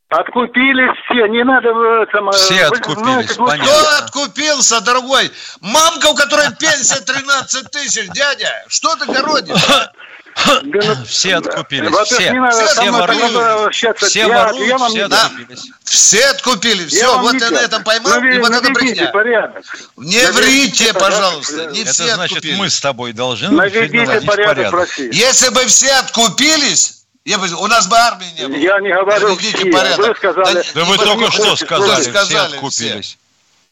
Откупились 0.08 0.96
все, 1.04 1.26
не 1.26 1.44
надо... 1.44 2.06
Там, 2.12 2.30
э, 2.30 2.32
Все 2.32 2.68
вы 2.68 2.76
откупились, 2.76 3.04
знаете, 3.04 3.34
понятно. 3.34 3.66
Кто 3.66 4.04
откупился, 4.04 4.80
дорогой? 4.80 5.32
Мамка, 5.60 6.06
у 6.06 6.14
которой 6.14 6.54
пенсия 6.56 7.00
13 7.00 7.70
тысяч, 7.70 8.08
дядя, 8.10 8.64
что 8.68 8.94
ты 8.96 9.06
городишь? 9.06 9.56
Да, 10.44 10.60
ну, 10.62 11.04
Все 11.08 11.36
откупились, 11.36 11.90
во-первых, 11.90 12.06
все. 12.20 12.30
не 12.32 12.40
надо 12.40 12.66
Все 12.66 12.90
воруют. 12.90 13.74
Все 13.74 14.18
Я- 14.20 14.28
воруют, 14.28 14.68
я 14.68 14.78
вам 14.78 14.90
все 14.90 15.04
откупились. 15.04 15.70
Все 15.84 16.24
откупили, 16.26 16.82
Я 16.82 16.88
все, 16.88 17.06
вам 17.12 17.22
вот 17.22 17.34
я 17.40 17.50
на 17.50 17.58
этом 17.58 17.82
поймал, 17.84 18.12
Наве- 18.20 18.36
и 18.36 18.38
вот 18.38 18.50
это 18.50 18.62
наведите 18.62 18.94
брехня. 18.94 19.10
порядок. 19.12 19.64
Не 19.96 20.16
Наведите 20.22 20.32
врите, 20.32 20.92
порядок. 20.92 21.02
пожалуйста, 21.02 21.66
не 21.72 21.80
Это 21.82 21.92
все 21.92 22.14
значит, 22.14 22.36
откупили. 22.36 22.56
мы 22.58 22.70
с 22.70 22.80
тобой 22.80 23.12
должны 23.12 23.48
Наведите 23.50 24.04
порядок, 24.06 24.22
в 24.22 24.26
порядок. 24.26 24.72
России. 24.74 25.10
Если 25.14 25.48
бы 25.48 25.64
все 25.66 25.92
откупились, 25.94 27.04
я 27.24 27.38
бы, 27.38 27.48
у 27.54 27.66
нас 27.66 27.86
бы 27.88 27.96
армии 27.96 28.26
не 28.38 28.46
было. 28.46 28.56
Я 28.56 28.80
не 28.80 28.92
говорю 28.94 29.28
Наведите 29.28 29.56
все. 29.58 29.70
порядок. 29.72 30.06
Вы 30.06 30.14
сказали... 30.16 30.64
Да 30.74 30.84
вы 30.84 30.96
не 30.98 31.04
только 31.04 31.30
что 31.32 31.56
сказали, 31.56 31.88
вы 31.96 32.00
все 32.02 32.10
сказали 32.10 32.54
откупились. 32.56 33.18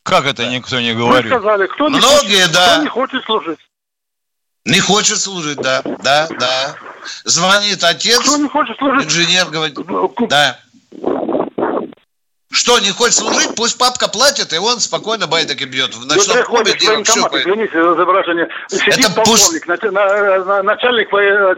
Как 0.03 0.25
это 0.27 0.47
никто 0.47 0.81
не 0.81 0.93
Вы 0.93 0.99
говорит? 1.05 1.33
сказали, 1.33 1.67
кто 1.67 1.89
не, 1.89 1.97
Многие, 1.99 2.41
хочет, 2.43 2.53
да. 2.53 2.73
кто 2.75 2.83
не 2.83 2.89
хочет 2.89 3.25
служить. 3.25 3.59
Не 4.65 4.81
хочет 4.81 5.21
служить, 5.21 5.59
да, 5.59 5.83
да, 6.03 6.27
да. 6.39 6.75
Звонит 7.25 7.85
отец, 7.85 8.19
Кто 8.21 8.39
не 8.39 8.49
хочет 8.49 8.77
служить? 8.79 9.07
инженер 9.07 9.47
говорит, 9.51 9.79
да. 10.29 10.59
Что, 12.55 12.79
не 12.79 12.91
хочет 12.91 13.15
служить? 13.15 13.55
Пусть 13.57 13.77
папка 13.79 14.09
платит, 14.09 14.53
и 14.53 14.59
он 14.59 14.79
спокойно 14.81 15.27
байдики 15.27 15.65
бьет. 15.65 15.93
В 15.95 16.01
Вы 16.01 16.07
ночном 16.07 16.43
клубе 16.45 16.73
приходите 16.73 16.77
в 16.77 16.81
делом 16.81 16.95
военкомат, 17.03 17.25
щупает. 17.25 17.47
извините 17.47 17.83
за 17.83 18.05
выражение, 18.05 18.49
сидит 18.69 18.99
Это 19.07 19.15
полковник, 19.15 19.67
на- 19.67 20.45
на- 20.45 20.63
начальник 20.63 21.13
э, 21.13 21.55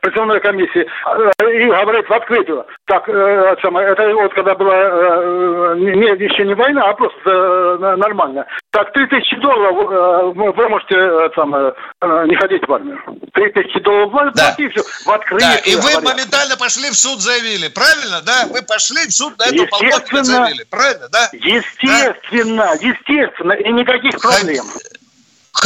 призывной 0.00 0.40
комиссии 0.40 0.86
э, 0.86 1.64
и 1.64 1.66
говорит 1.66 2.08
в 2.08 2.12
открытую, 2.12 2.64
так, 2.86 3.08
э, 3.08 3.12
это 3.12 3.70
вот 4.14 4.32
когда 4.34 4.54
была 4.54 5.74
не, 5.74 6.24
еще 6.24 6.44
не 6.44 6.54
война, 6.54 6.82
а 6.88 6.94
просто 6.94 7.96
нормально. 7.96 8.46
Так, 8.70 8.92
3000 8.92 9.40
долларов 9.40 10.34
вы 10.36 10.68
можете 10.68 10.94
э, 10.94 12.26
не 12.26 12.36
ходить 12.36 12.62
в 12.66 12.72
армию. 12.72 12.98
3000 13.34 13.80
долларов 13.80 14.12
вы 14.12 14.30
Да. 14.34 14.54
платите, 14.56 14.82
в 15.04 15.10
открытую. 15.10 15.40
Да, 15.40 15.56
и 15.58 15.74
вы 15.74 15.80
говорят. 15.80 16.02
моментально 16.04 16.56
пошли 16.56 16.90
в 16.90 16.96
суд, 16.96 17.20
заявили, 17.20 17.68
правильно, 17.68 18.20
да? 18.24 18.46
Вы 18.50 18.62
пошли 18.62 19.06
в 19.06 19.12
суд 19.12 19.36
на 19.38 19.44
этого 19.44 19.66
полковника 19.66 20.22
Естественно. 20.28 20.44
заявили, 20.46 20.64
правильно, 20.64 21.08
да? 21.08 21.30
Естественно, 21.32 22.74
естественно, 22.80 23.52
и 23.52 23.72
никаких 23.72 24.20
проблем. 24.20 24.66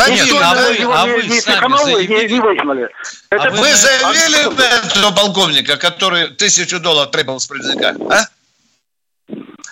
Никто 0.08 0.38
а 0.38 0.54
да? 0.54 0.68
вы- 0.68 0.94
а 0.94 1.06
не- 1.06 1.12
вы 1.12 1.22
не 1.24 1.40
сами 1.40 1.72
не, 1.72 1.84
заявили? 1.84 2.32
не 2.32 2.40
выгнали. 2.40 2.88
Это 3.30 3.50
вы 3.50 3.58
Вы 3.58 3.74
заявили 3.74 4.46
А 4.46 4.50
на 4.50 4.62
этого 4.88 5.10
полковника, 5.10 5.76
который 5.76 6.28
тысячу 6.28 6.80
долларов 6.80 7.10
требовал 7.10 7.40
с 7.40 7.46
предзнака, 7.46 7.94
а? 8.10 8.24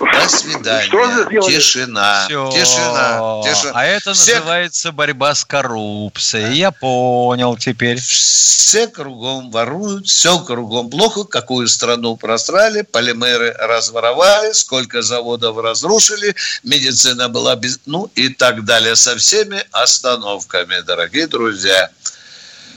До 0.00 0.28
свидания. 0.28 0.86
Что? 0.86 1.48
Тишина. 1.48 2.24
Всё. 2.26 2.50
Тишина. 2.50 3.42
Тишина. 3.44 3.72
А 3.74 3.84
это 3.84 4.14
Все- 4.14 4.34
называется 4.36 4.92
борьба 4.92 5.34
с 5.34 5.44
коррупцией. 5.44 6.56
Я 6.56 6.70
понял 6.70 7.56
теперь. 7.56 7.98
Все 8.00 8.86
кругом 8.86 9.50
воруют, 9.50 10.06
все 10.06 10.38
кругом 10.38 10.88
плохо. 10.90 11.24
Какую 11.24 11.68
страну 11.68 12.16
просрали, 12.16 12.82
полимеры 12.82 13.52
разворовали, 13.58 14.52
сколько 14.52 15.02
заводов 15.02 15.58
разрушили, 15.58 16.34
медицина 16.62 17.28
была 17.28 17.56
без... 17.56 17.80
Ну 17.86 18.10
и 18.14 18.28
так 18.28 18.64
далее 18.64 18.96
со 18.96 19.16
всеми 19.16 19.62
остановками, 19.72 20.80
дорогие 20.80 21.26
друзья. 21.26 21.90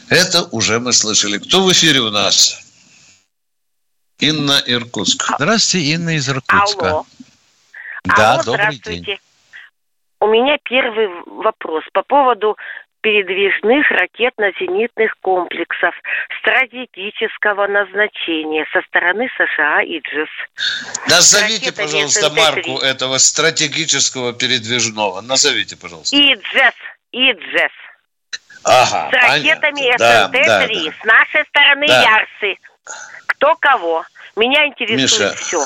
Это 0.10 0.44
уже 0.52 0.80
мы 0.80 0.92
слышали. 0.94 1.38
Кто 1.38 1.64
в 1.64 1.72
эфире 1.72 2.00
у 2.02 2.10
нас? 2.10 2.58
Инна 4.20 4.62
Иркутск. 4.66 5.32
Здравствуйте, 5.38 5.88
Инна 5.94 6.16
из 6.16 6.28
Иркутска. 6.30 6.90
Алло. 6.90 7.06
Да, 8.04 8.34
Алло, 8.34 8.44
добрый 8.44 8.76
здравствуйте. 8.76 9.02
день. 9.04 9.20
У 10.20 10.28
меня 10.28 10.58
первый 10.63 11.08
вопрос 11.26 11.84
по 11.94 12.04
поводу 12.04 12.58
передвижных 13.02 13.89
ракетно-зенитных 13.92 15.16
комплексов 15.22 15.94
стратегического 16.39 17.68
назначения 17.68 18.66
со 18.72 18.82
стороны 18.88 19.30
США 19.38 19.82
и 19.82 20.00
ДЖИС. 20.00 20.30
Назовите, 21.10 21.66
Ракета 21.68 21.82
пожалуйста, 21.84 22.28
СНТ-3. 22.28 22.36
марку 22.38 22.78
этого 22.80 23.18
стратегического 23.18 24.32
передвижного. 24.34 25.20
Назовите, 25.22 25.76
пожалуйста. 25.76 26.16
ИДЖЕС. 26.16 26.74
ИДЖЕс. 27.12 27.72
Ага, 28.66 29.10
С 29.12 29.13
ракетами 29.13 29.98
Да, 29.98 30.30
СНТ-3. 30.30 30.46
да, 30.46 30.60
да. 30.68 30.92
С 31.02 31.04
нашей 31.06 31.46
стороны 31.48 31.88
Да. 31.88 32.02
Ярсы. 32.04 32.58
Кто 33.28 33.56
кого? 33.56 34.06
Меня 34.36 34.65
интересует 34.67 35.02
Миша. 35.02 35.34
все. 35.36 35.63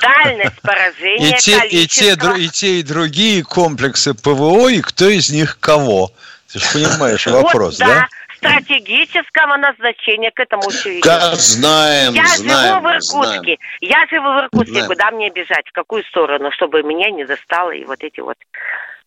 Дальность 0.00 0.60
поражения, 0.62 1.36
И 1.36 1.38
те, 1.38 1.52
и, 1.56 1.58
количество. 1.60 2.04
те, 2.04 2.12
дру- 2.14 2.38
и 2.38 2.48
те, 2.48 2.80
и 2.80 2.82
другие 2.82 3.44
комплексы 3.44 4.14
ПВО, 4.14 4.68
и 4.68 4.80
кто 4.80 5.08
из 5.08 5.30
них 5.30 5.58
кого. 5.60 6.10
Ты 6.52 6.58
же 6.58 6.66
понимаешь 6.72 7.26
вопрос, 7.26 7.78
вот, 7.78 7.86
да? 7.86 8.08
стратегического 8.36 9.56
назначения 9.56 10.30
к 10.30 10.40
этому 10.40 10.68
еще 10.70 11.00
Как 11.00 11.34
знаем, 11.36 12.14
Я 12.14 12.26
знаем, 12.36 12.74
живу 12.74 12.80
в 12.80 12.90
Иркутске. 12.90 13.10
знаем. 13.10 13.58
Я 13.80 14.06
живу 14.10 14.28
в 14.34 14.38
Иркутске. 14.44 14.72
Знаем. 14.72 14.88
Куда 14.88 15.10
мне 15.10 15.30
бежать? 15.30 15.66
В 15.68 15.72
какую 15.72 16.04
сторону? 16.04 16.50
Чтобы 16.52 16.82
меня 16.82 17.10
не 17.10 17.24
достало 17.24 17.70
и 17.70 17.84
вот 17.84 18.02
эти 18.02 18.20
вот. 18.20 18.36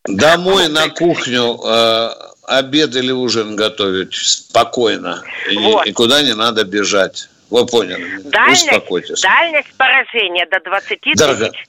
Домой 0.05 0.67
на 0.69 0.89
кухню 0.89 1.59
э, 1.63 2.09
обед 2.47 2.95
или 2.95 3.11
ужин 3.11 3.55
готовить 3.55 4.15
спокойно. 4.15 5.23
И, 5.49 5.57
Вот. 5.57 5.85
и 5.85 5.91
куда 5.91 6.21
не 6.23 6.33
надо 6.33 6.63
бежать. 6.63 7.29
Вы 7.49 7.65
поняли? 7.65 8.21
Дальность, 8.23 8.63
Успокойтесь. 8.63 9.21
дальность 9.21 9.73
поражения 9.77 10.45
до 10.47 10.59
20 10.59 10.99
Дорого. 11.15 11.49
тысяч 11.49 11.65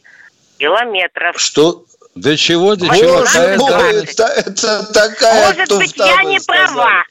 километров. 0.59 1.40
Что? 1.40 1.85
До 2.14 2.37
чего, 2.37 2.77
до 2.77 2.87
чего? 2.87 3.21
это- 3.23 4.25
это 4.25 4.93
такая 4.93 5.47
Может 5.55 5.69
быть, 5.79 5.97
я 5.97 6.25
не 6.25 6.40
права. 6.40 7.05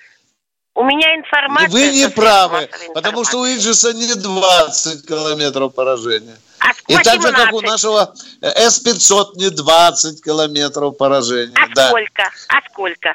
У 0.75 0.83
меня 0.83 1.15
информация... 1.15 1.69
Вы 1.69 1.91
не 1.91 2.09
правы, 2.09 2.69
потому 2.93 3.25
что 3.25 3.39
у. 3.39 3.45
Иджиса 3.45 3.91
не 3.93 4.13
20 4.13 5.05
километров 5.05 5.73
поражения. 5.73 6.37
А 6.59 6.71
И 6.87 6.95
так 6.97 7.21
же, 7.21 7.31
как 7.31 7.51
у 7.53 7.61
18. 7.61 7.63
нашего 7.63 8.13
С-500 8.41 9.31
не 9.35 9.49
20 9.49 10.23
километров 10.23 10.95
поражения. 10.97 11.53
А 11.55 11.67
да. 11.73 11.87
сколько? 11.89 12.23
А 12.47 12.61
сколько? 12.69 13.13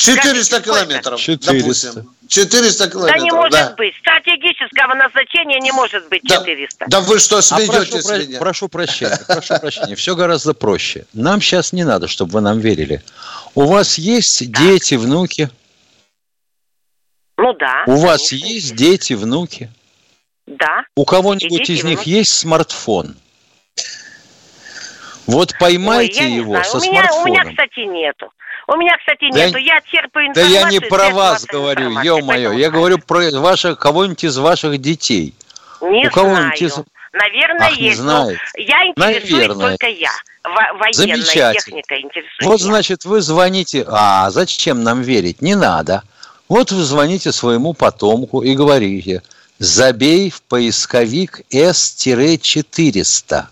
400 0.00 0.44
Скажите, 0.44 0.60
километров, 0.64 1.20
400. 1.20 1.52
допустим. 1.92 2.14
400 2.28 2.84
Да 2.86 2.90
километров, 2.90 3.22
не 3.22 3.30
может 3.32 3.52
да. 3.52 3.74
быть. 3.76 3.94
Стратегического 4.00 4.94
назначения 4.94 5.60
не 5.60 5.72
может 5.72 6.08
быть 6.08 6.22
Да. 6.24 6.36
400. 6.36 6.86
Да 6.88 7.00
вы 7.00 7.18
что, 7.18 7.38
А 7.38 7.40
прошу, 7.66 8.00
с 8.00 8.06
про- 8.06 8.18
меня? 8.18 8.38
прошу 8.38 8.68
прощения, 8.68 9.18
прошу 9.26 9.58
прощения. 9.60 9.94
Все 9.96 10.14
гораздо 10.14 10.54
проще. 10.54 11.04
Нам 11.12 11.40
сейчас 11.42 11.72
не 11.72 11.84
надо, 11.84 12.08
чтобы 12.08 12.32
вы 12.32 12.40
нам 12.40 12.60
верили. 12.60 13.02
У 13.54 13.66
вас 13.66 13.98
есть 13.98 14.50
дети, 14.52 14.94
внуки? 14.94 15.50
Ну 17.36 17.52
да. 17.54 17.84
У 17.86 17.96
вас 17.96 18.28
конечно. 18.30 18.46
есть 18.46 18.76
дети, 18.76 19.12
внуки? 19.14 19.70
Да. 20.46 20.84
У 20.96 21.04
кого-нибудь 21.04 21.68
из 21.68 21.84
них 21.84 21.98
внуки. 22.00 22.08
есть 22.10 22.32
смартфон? 22.34 23.16
Вот 25.26 25.52
Ой, 25.52 25.58
поймайте 25.58 26.28
не 26.28 26.36
его 26.36 26.52
знаю. 26.54 26.64
со 26.64 26.78
у 26.78 26.80
меня, 26.80 26.90
у 26.90 26.94
смартфоном. 26.94 27.26
меня, 27.32 27.44
кстати, 27.50 27.80
нету. 27.80 28.32
У 28.72 28.76
меня, 28.76 28.96
кстати, 28.98 29.28
Да 29.32 29.46
нету. 29.46 29.58
н- 29.58 29.64
Я 29.64 29.80
черпаю 29.80 30.28
Да 30.32 30.42
информацию. 30.42 30.60
я 30.62 30.70
не 30.70 30.78
про 30.80 31.10
вас 31.10 31.44
говорю, 31.44 31.90
ё-моё. 32.02 32.52
Я 32.52 32.70
говорю 32.70 32.98
про 32.98 33.28
ваших, 33.40 33.78
кого-нибудь 33.78 34.22
из 34.22 34.38
ваших 34.38 34.78
детей. 34.78 35.34
Не 35.80 36.06
у 36.06 36.10
кого-нибудь 36.10 36.58
знаю. 36.58 36.72
из- 36.72 36.78
Наверное, 37.12 37.66
Ах, 37.66 37.76
есть. 37.76 37.98
но 38.00 38.22
знаете. 38.26 38.40
Я 38.58 38.86
интересуюсь 38.86 39.32
Наверное. 39.32 39.70
только 39.70 39.88
я. 39.88 40.10
Во- 40.44 40.72
военная 40.78 41.16
Замечательно. 41.16 41.52
техника 41.54 41.94
интересует. 42.00 42.42
Вот, 42.42 42.60
значит, 42.60 43.04
вы 43.04 43.20
звоните. 43.20 43.84
А, 43.88 44.30
зачем 44.30 44.84
нам 44.84 45.02
верить? 45.02 45.42
Не 45.42 45.56
надо. 45.56 46.04
Вот 46.48 46.70
вы 46.70 46.84
звоните 46.84 47.32
своему 47.32 47.74
потомку 47.74 48.42
и 48.42 48.54
говорите, 48.54 49.22
забей 49.58 50.30
в 50.30 50.42
поисковик 50.42 51.40
S-400 51.52 53.46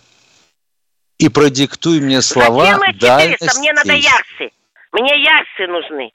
и 1.18 1.28
продиктуй 1.28 1.98
мне 2.00 2.22
слова 2.22 2.66
Зачем 2.66 2.82
эти 2.82 2.98
400? 3.00 3.06
дальность 3.16 3.58
Мне 3.58 3.72
надо 3.72 3.88
действия». 3.92 4.10
ярсы. 4.40 4.52
Мне 4.98 5.22
ярсы 5.22 5.66
нужны. 5.68 6.12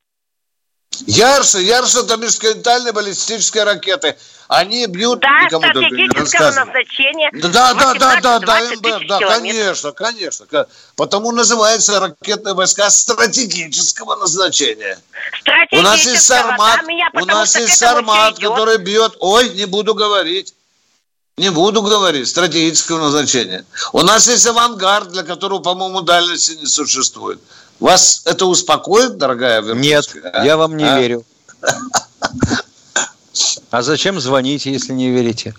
Ярсы, 1.07 1.59
Ярсы 1.59 2.01
это 2.01 2.17
межконтинентальные 2.17 2.93
баллистические 2.93 3.63
ракеты. 3.63 4.15
Они 4.47 4.85
бьют 4.85 5.21
Да, 5.21 5.45
никому 5.45 5.67
стратегического 5.67 6.51
назначения. 6.51 7.29
Да, 7.33 7.73
да, 7.73 7.73
да, 7.73 7.93
да, 7.93 8.19
да, 8.21 8.39
да, 8.39 8.59
18-20 8.59 8.75
МБ, 8.75 9.07
да, 9.07 9.19
конечно, 9.19 9.91
конечно. 9.91 10.45
Потому 10.95 11.31
называются 11.31 11.99
ракетные 11.99 12.53
войска 12.53 12.89
стратегического 12.89 14.15
назначения. 14.15 14.99
У 15.71 15.81
нас 15.81 16.05
есть 16.05 16.23
Стратегического, 16.23 16.57
Сармат, 16.57 16.79
да, 16.81 16.87
меня 16.87 17.09
у 17.13 17.25
нас 17.25 17.55
есть 17.55 17.77
Сармат, 17.77 18.37
который 18.37 18.77
бьет. 18.77 19.15
Ой, 19.19 19.49
не 19.49 19.65
буду 19.65 19.95
говорить. 19.95 20.53
Не 21.35 21.49
буду 21.49 21.81
говорить, 21.81 22.27
стратегического 22.27 22.99
назначения. 22.99 23.65
У 23.91 24.03
нас 24.03 24.27
есть 24.27 24.45
авангард, 24.45 25.11
для 25.11 25.23
которого, 25.23 25.59
по-моему, 25.59 26.01
дальности 26.01 26.51
не 26.51 26.67
существует. 26.67 27.41
Вас 27.83 28.21
это 28.23 28.45
успокоит, 28.45 29.17
дорогая 29.17 29.61
Нет, 29.61 30.05
Верховская, 30.07 30.31
а? 30.31 30.45
я 30.45 30.55
вам 30.55 30.77
не 30.77 30.85
А? 30.85 30.97
верю. 31.01 31.25
А 33.71 33.81
зачем 33.81 34.21
звоните, 34.21 34.71
если 34.71 34.93
не 34.93 35.09
верите? 35.11 35.53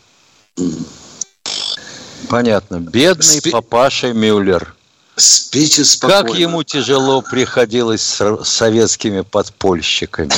Понятно. 2.30 2.76
Бедный 2.76 3.40
Спи- 3.40 3.50
папаша 3.50 4.14
Мюллер. 4.14 4.74
Спите 5.16 5.84
спокойно. 5.84 6.22
Как 6.30 6.38
ему 6.38 6.62
тяжело 6.62 7.20
приходилось 7.20 8.00
с 8.00 8.44
советскими 8.44 9.20
подпольщиками. 9.20 10.32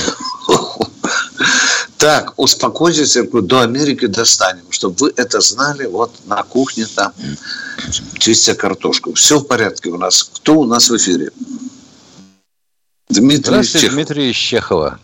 Так, 1.99 2.35
успокойтесь, 2.37 3.17
до 3.31 3.61
Америки 3.61 4.07
достанем, 4.07 4.65
чтобы 4.71 4.97
вы 4.99 5.13
это 5.17 5.41
знали, 5.41 5.87
вот 5.87 6.13
на 6.27 6.43
кухне 6.43 6.87
там, 6.87 7.13
чистя 8.19 8.57
картошку. 8.57 9.15
Все 9.15 9.39
в 9.39 9.45
порядке 9.45 9.91
у 9.91 9.99
нас. 9.99 10.25
Кто 10.25 10.55
у 10.55 10.65
нас 10.65 10.91
в 10.91 10.97
эфире? 10.97 11.31
Дмитрий 13.09 13.37
Здравствуйте, 13.37 13.87
Чехов. 13.87 13.95
Дмитрий 13.97 14.31
из 14.31 14.37
Чехова. 14.37 14.99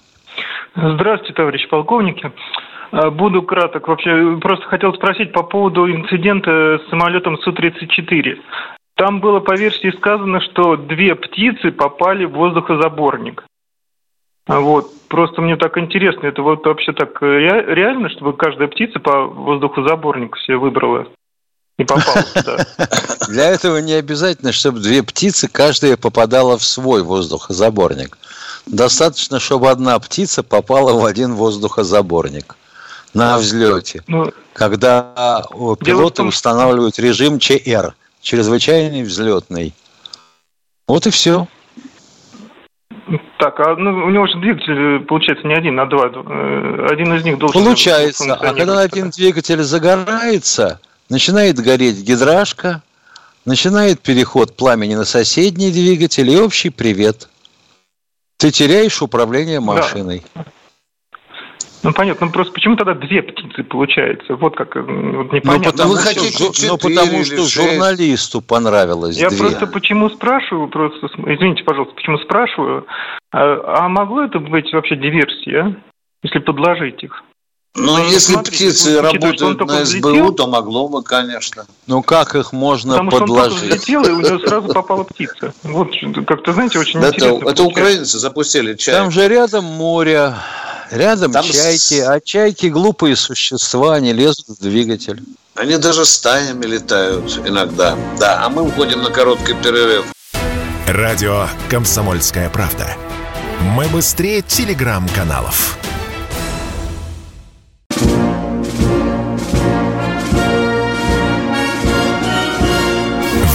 Здравствуйте, 0.74 1.34
товарищ 1.34 1.68
полковники. 1.68 2.32
Э, 2.92 3.10
Буду 3.10 3.42
краток. 3.42 3.88
Вообще, 3.88 4.38
просто 4.40 4.66
хотел 4.66 4.92
спросить 4.94 5.32
по 5.32 5.42
поводу 5.42 5.90
инцидента 5.90 6.80
с 6.84 6.90
самолетом 6.90 7.38
Су-34. 7.38 8.38
Там 8.96 9.20
было 9.20 9.40
по 9.40 9.56
версии 9.56 9.90
сказано, 9.96 10.40
что 10.40 10.76
две 10.76 11.14
птицы 11.14 11.70
попали 11.70 12.24
в 12.24 12.32
воздухозаборник. 12.32 13.44
А 14.46 14.60
Вот. 14.60 14.86
Просто 15.08 15.40
мне 15.40 15.56
так 15.56 15.76
интересно, 15.78 16.26
это 16.26 16.42
вот 16.42 16.64
вообще 16.66 16.92
так 16.92 17.22
э, 17.22 17.26
ре- 17.26 17.74
реально, 17.74 18.08
чтобы 18.10 18.32
каждая 18.32 18.66
птица 18.68 18.98
по 18.98 19.26
воздухозаборнику 19.26 20.38
себе 20.38 20.56
выбрала 20.56 21.06
и 21.78 21.84
попала 21.84 22.22
туда? 22.34 22.66
Для 23.28 23.50
этого 23.50 23.78
не 23.78 23.94
обязательно, 23.94 24.52
чтобы 24.52 24.80
две 24.80 25.02
птицы, 25.02 25.48
каждая 25.48 25.96
попадала 25.96 26.58
в 26.58 26.64
свой 26.64 27.02
воздухозаборник. 27.02 28.18
Достаточно, 28.66 29.40
чтобы 29.40 29.70
одна 29.70 29.98
птица 29.98 30.42
попала 30.42 30.92
в 30.92 31.04
один 31.04 31.34
воздухозаборник 31.34 32.56
на 33.14 33.38
взлете. 33.38 34.02
Ну, 34.06 34.30
Когда 34.52 35.44
в 35.50 35.76
пилоты 35.76 36.16
том, 36.18 36.28
устанавливают 36.28 36.98
режим 36.98 37.38
ЧР, 37.38 37.94
чрезвычайный 38.20 39.02
взлетный. 39.02 39.74
Вот 40.86 41.06
и 41.06 41.10
все. 41.10 41.46
Так, 43.38 43.58
а 43.60 43.74
ну, 43.76 44.06
у 44.06 44.10
него 44.10 44.26
же 44.26 44.38
двигатель, 44.38 44.96
э, 44.96 45.00
получается, 45.00 45.46
не 45.46 45.54
один, 45.54 45.78
а 45.80 45.86
два. 45.86 46.06
Э, 46.06 46.86
Один 46.90 47.12
из 47.14 47.24
них 47.24 47.38
должен... 47.38 47.60
Получается. 47.60 48.34
А 48.34 48.54
когда 48.54 48.80
один 48.80 49.10
двигатель 49.10 49.62
загорается, 49.62 50.80
начинает 51.12 51.56
гореть 51.56 52.02
гидрашка, 52.02 52.82
начинает 53.44 54.00
переход 54.00 54.56
пламени 54.56 54.94
на 54.94 55.04
соседний 55.04 55.70
двигатель 55.70 56.28
и 56.30 56.38
общий 56.38 56.70
привет. 56.70 57.28
Ты 58.38 58.50
теряешь 58.50 59.02
управление 59.02 59.60
машиной. 59.60 60.22
Ну, 61.82 61.92
понятно. 61.92 62.26
Ну, 62.26 62.32
просто 62.32 62.52
почему 62.54 62.76
тогда 62.76 62.94
две 62.94 63.22
птицы 63.22 63.62
получается? 63.64 64.36
Вот 64.36 64.56
как, 64.56 64.74
вот 64.76 65.32
непонятно. 65.32 65.72
потому, 65.72 65.92
вы 65.92 65.98
хотите 65.98 66.44
ну, 66.44 66.52
четыре 66.52 66.78
потому 66.78 67.24
что 67.24 67.36
шесть? 67.36 67.54
журналисту 67.54 68.40
понравилось 68.40 69.18
Я 69.18 69.28
две. 69.28 69.38
просто 69.38 69.66
почему 69.66 70.08
спрашиваю, 70.08 70.68
просто, 70.68 71.08
извините, 71.26 71.64
пожалуйста, 71.64 71.94
почему 71.94 72.18
спрашиваю, 72.18 72.86
а, 73.32 73.82
а 73.84 73.88
могло 73.88 74.22
это 74.22 74.38
быть 74.38 74.72
вообще 74.72 74.94
диверсия, 74.94 75.76
если 76.22 76.38
подложить 76.38 77.02
их? 77.02 77.22
Ну, 77.74 77.96
Ну, 77.96 78.04
если 78.10 78.32
смотрите, 78.34 78.66
птицы 78.66 78.90
что 78.90 78.98
он 78.98 79.04
работают 79.06 79.60
на 79.66 79.80
взлетел. 79.80 80.10
СБУ, 80.14 80.32
то 80.32 80.46
могло 80.46 80.88
бы, 80.88 81.02
конечно. 81.02 81.64
Ну 81.86 82.02
как 82.02 82.34
их 82.34 82.52
можно 82.52 82.92
Потому 82.98 83.10
что 83.10 83.20
он 83.22 83.26
только 83.28 83.40
подложить? 83.42 83.68
взлетел, 83.70 84.04
и 84.04 84.10
у 84.10 84.20
него 84.20 84.38
сразу 84.46 84.68
попала 84.68 85.04
птица. 85.04 85.54
Вот, 85.62 85.94
что- 85.94 86.22
как-то, 86.22 86.52
знаете, 86.52 86.78
очень 86.78 87.00
Это, 87.00 87.08
интересно. 87.08 87.26
это 87.36 87.38
получается. 87.40 87.64
украинцы 87.64 88.18
запустили 88.18 88.74
чай. 88.74 88.94
Там 88.94 89.10
же 89.10 89.26
рядом 89.26 89.64
море, 89.64 90.34
рядом 90.90 91.32
Там 91.32 91.44
с- 91.44 91.50
чайки, 91.50 92.00
а 92.00 92.20
чайки 92.20 92.66
глупые 92.66 93.16
существа, 93.16 93.94
они 93.94 94.12
лезут 94.12 94.48
в 94.48 94.60
двигатель. 94.60 95.22
Они 95.54 95.78
даже 95.78 96.04
стаями 96.04 96.66
летают 96.66 97.40
иногда. 97.46 97.96
Да, 98.20 98.42
а 98.44 98.50
мы 98.50 98.62
уходим 98.64 99.02
на 99.02 99.10
короткий 99.10 99.54
перерыв. 99.54 100.04
Радио 100.86 101.46
«Комсомольская 101.70 102.50
правда». 102.50 102.96
Мы 103.74 103.86
быстрее 103.86 104.42
телеграм-каналов. 104.42 105.78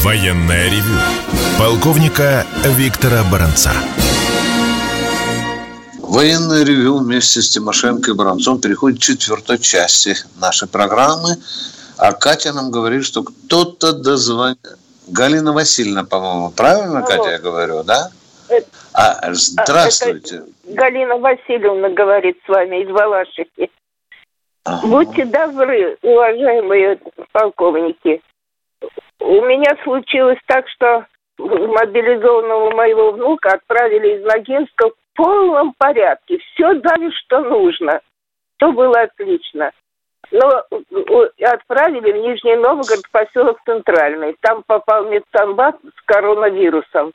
Военное 0.08 0.68
ревю. 0.68 0.98
Полковника 1.60 2.46
Виктора 2.64 3.24
Баранца. 3.30 3.72
Военное 6.00 6.64
ревю 6.64 7.00
вместе 7.00 7.42
с 7.42 7.50
Тимошенко 7.50 8.12
и 8.12 8.14
Бронцом 8.14 8.62
переходит 8.62 9.00
к 9.00 9.02
четвертой 9.02 9.58
части 9.58 10.16
нашей 10.40 10.70
программы. 10.70 11.36
А 11.98 12.14
Катя 12.14 12.54
нам 12.54 12.72
говорит, 12.72 13.04
что 13.04 13.24
кто-то 13.24 13.92
дозвонил. 13.92 14.56
Галина 15.10 15.52
Васильевна, 15.52 16.06
по-моему, 16.06 16.52
правильно, 16.52 17.02
Катя, 17.02 17.32
я 17.32 17.40
говорю, 17.40 17.84
да? 17.84 18.10
А, 18.94 19.34
здравствуйте. 19.34 20.44
Галина 20.64 21.18
Васильевна 21.18 21.90
говорит 21.90 22.38
с 22.46 22.48
вами 22.48 22.82
из 22.82 22.90
Балашихи. 22.90 23.70
Будьте 24.86 25.26
добры, 25.26 25.98
уважаемые 26.02 26.98
полковники. 27.34 28.22
У 29.20 29.42
меня 29.42 29.76
случилось 29.84 30.40
так, 30.48 30.68
что 30.70 31.06
мобилизованного 31.38 32.72
моего 32.72 33.12
внука 33.12 33.54
отправили 33.54 34.18
из 34.18 34.26
Ногинска 34.26 34.90
в 34.90 34.94
полном 35.16 35.74
порядке. 35.78 36.38
Все 36.38 36.74
дали, 36.76 37.12
что 37.12 37.42
нужно. 37.42 38.02
Все 38.58 38.72
было 38.72 39.02
отлично. 39.02 39.72
Но 40.32 40.64
отправили 41.42 42.12
в 42.12 42.18
Нижний 42.18 42.56
Новгород, 42.56 43.04
поселок 43.12 43.60
Центральный. 43.66 44.36
Там 44.42 44.64
попал 44.66 45.06
медсанбат 45.06 45.78
с 45.82 46.02
коронавирусом. 46.06 47.14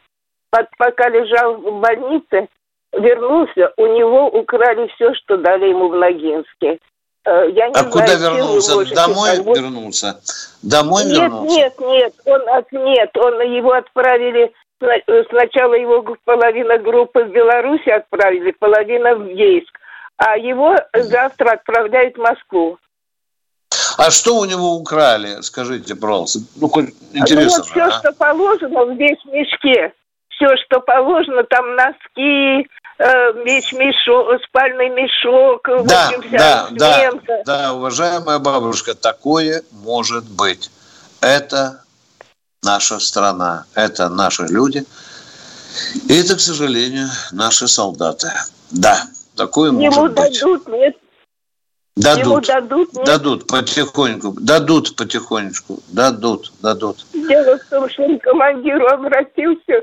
Пока 0.50 1.08
лежал 1.08 1.56
в 1.56 1.80
больнице, 1.80 2.48
вернулся, 2.92 3.72
у 3.76 3.86
него 3.86 4.28
украли 4.28 4.86
все, 4.94 5.14
что 5.14 5.36
дали 5.36 5.68
ему 5.68 5.88
в 5.88 5.96
Ногинске. 5.96 6.78
Э, 7.24 7.48
я 7.50 7.68
не 7.68 7.74
а 7.74 7.78
знаю, 7.78 7.90
куда 7.90 8.14
вернулся? 8.14 8.94
Домой 8.94 9.40
вот... 9.40 9.56
вернулся? 9.56 10.20
Домой 10.62 11.04
нет, 11.04 11.18
вернулся? 11.18 11.56
Нет, 11.56 11.80
нет, 11.80 12.14
он, 12.24 12.42
нет, 12.84 13.16
он 13.16 13.40
его 13.42 13.72
отправили, 13.72 14.52
сначала 15.30 15.74
его 15.74 16.16
половина 16.24 16.78
группы 16.78 17.24
в 17.24 17.30
Беларуси 17.30 17.88
отправили, 17.90 18.50
половина 18.52 19.14
в 19.14 19.28
Ейск, 19.28 19.78
а 20.16 20.36
его 20.36 20.76
завтра 20.94 21.52
отправляют 21.52 22.16
в 22.16 22.20
Москву. 22.20 22.78
А 23.98 24.10
что 24.10 24.36
у 24.36 24.44
него 24.44 24.74
украли, 24.74 25.40
скажите, 25.42 25.94
пожалуйста? 25.94 26.40
Ну, 26.56 26.68
хоть 26.68 26.90
интересно. 27.12 27.58
Ну, 27.58 27.64
вот 27.64 27.66
все, 27.66 27.82
а? 27.82 27.90
что 27.92 28.12
положено 28.12 28.84
в 28.86 28.96
весь 28.96 29.24
мешке. 29.26 29.92
Все, 30.28 30.56
что 30.64 30.80
положено, 30.80 31.44
там 31.44 31.76
носки, 31.76 32.62
э, 32.62 32.64
весь 33.44 33.72
мешок, 33.72 34.40
спальный 34.46 34.88
мешок, 34.90 35.66
да, 35.86 36.10
в 36.10 36.18
общем, 36.18 36.30
да, 36.38 36.68
да, 36.72 37.12
да, 37.44 37.74
уважаемая 37.74 38.38
бабушка, 38.38 38.94
такое 38.94 39.62
может 39.72 40.24
быть. 40.24 40.70
Это 41.20 41.82
наша 42.62 42.98
страна, 43.00 43.64
это 43.74 44.08
наши 44.08 44.44
люди. 44.44 44.84
И 46.08 46.14
это, 46.14 46.36
к 46.36 46.40
сожалению, 46.40 47.08
наши 47.32 47.66
солдаты. 47.66 48.28
Да, 48.70 49.04
такое 49.36 49.70
Ему 49.70 49.80
может 49.80 50.14
быть. 50.14 50.40
дадут, 50.40 50.68
нет? 50.68 50.96
Дадут, 51.94 52.24
Ему 52.24 52.40
дадут, 52.40 52.92
нет? 52.94 53.06
дадут 53.06 53.46
потихоньку, 53.46 54.34
дадут 54.40 54.96
потихонечку, 54.96 55.80
дадут, 55.88 56.52
дадут. 56.62 57.04
Дело 57.12 57.58
в 57.58 57.64
том, 57.68 57.88
что 57.90 58.02
он 58.04 58.18
к 58.18 58.22
командиру 58.22 58.86
обратился, 58.86 59.82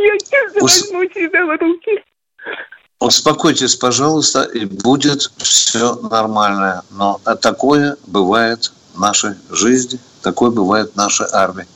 Я 0.00 0.18
честно 0.18 0.64
Ус... 0.64 0.80
возьму 0.80 1.02
себя 1.04 1.44
в 1.44 1.58
руки. 1.58 2.04
Успокойтесь, 3.00 3.76
пожалуйста, 3.76 4.42
и 4.42 4.64
будет 4.64 5.30
все 5.38 5.94
нормально. 5.96 6.82
Но 6.90 7.20
такое 7.40 7.96
бывает 8.06 8.72
в 8.94 9.00
нашей 9.00 9.34
жизни, 9.50 9.98
такое 10.22 10.50
бывает 10.50 10.92
в 10.92 10.96
нашей 10.96 11.26
армии. 11.32 11.66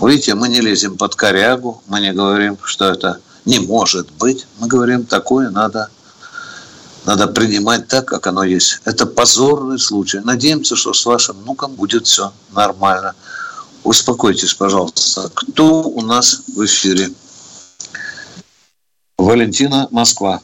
Видите, 0.00 0.34
мы 0.34 0.48
не 0.48 0.60
лезем 0.60 0.96
под 0.96 1.14
корягу, 1.14 1.82
мы 1.86 2.00
не 2.00 2.12
говорим, 2.12 2.58
что 2.62 2.86
это 2.86 3.20
не 3.44 3.58
может 3.58 4.10
быть. 4.12 4.46
Мы 4.58 4.68
говорим, 4.68 5.06
такое 5.06 5.50
надо, 5.50 5.88
надо 7.04 7.26
принимать 7.26 7.88
так, 7.88 8.06
как 8.06 8.26
оно 8.26 8.44
есть. 8.44 8.80
Это 8.84 9.06
позорный 9.06 9.78
случай. 9.78 10.20
Надеемся, 10.20 10.76
что 10.76 10.92
с 10.92 11.04
вашим 11.04 11.36
внуком 11.38 11.72
будет 11.72 12.06
все 12.06 12.32
нормально. 12.52 13.14
Успокойтесь, 13.88 14.52
пожалуйста. 14.52 15.30
Кто 15.34 15.80
у 15.80 16.02
нас 16.02 16.44
в 16.46 16.62
эфире? 16.66 17.06
Валентина, 19.16 19.88
Москва. 19.90 20.40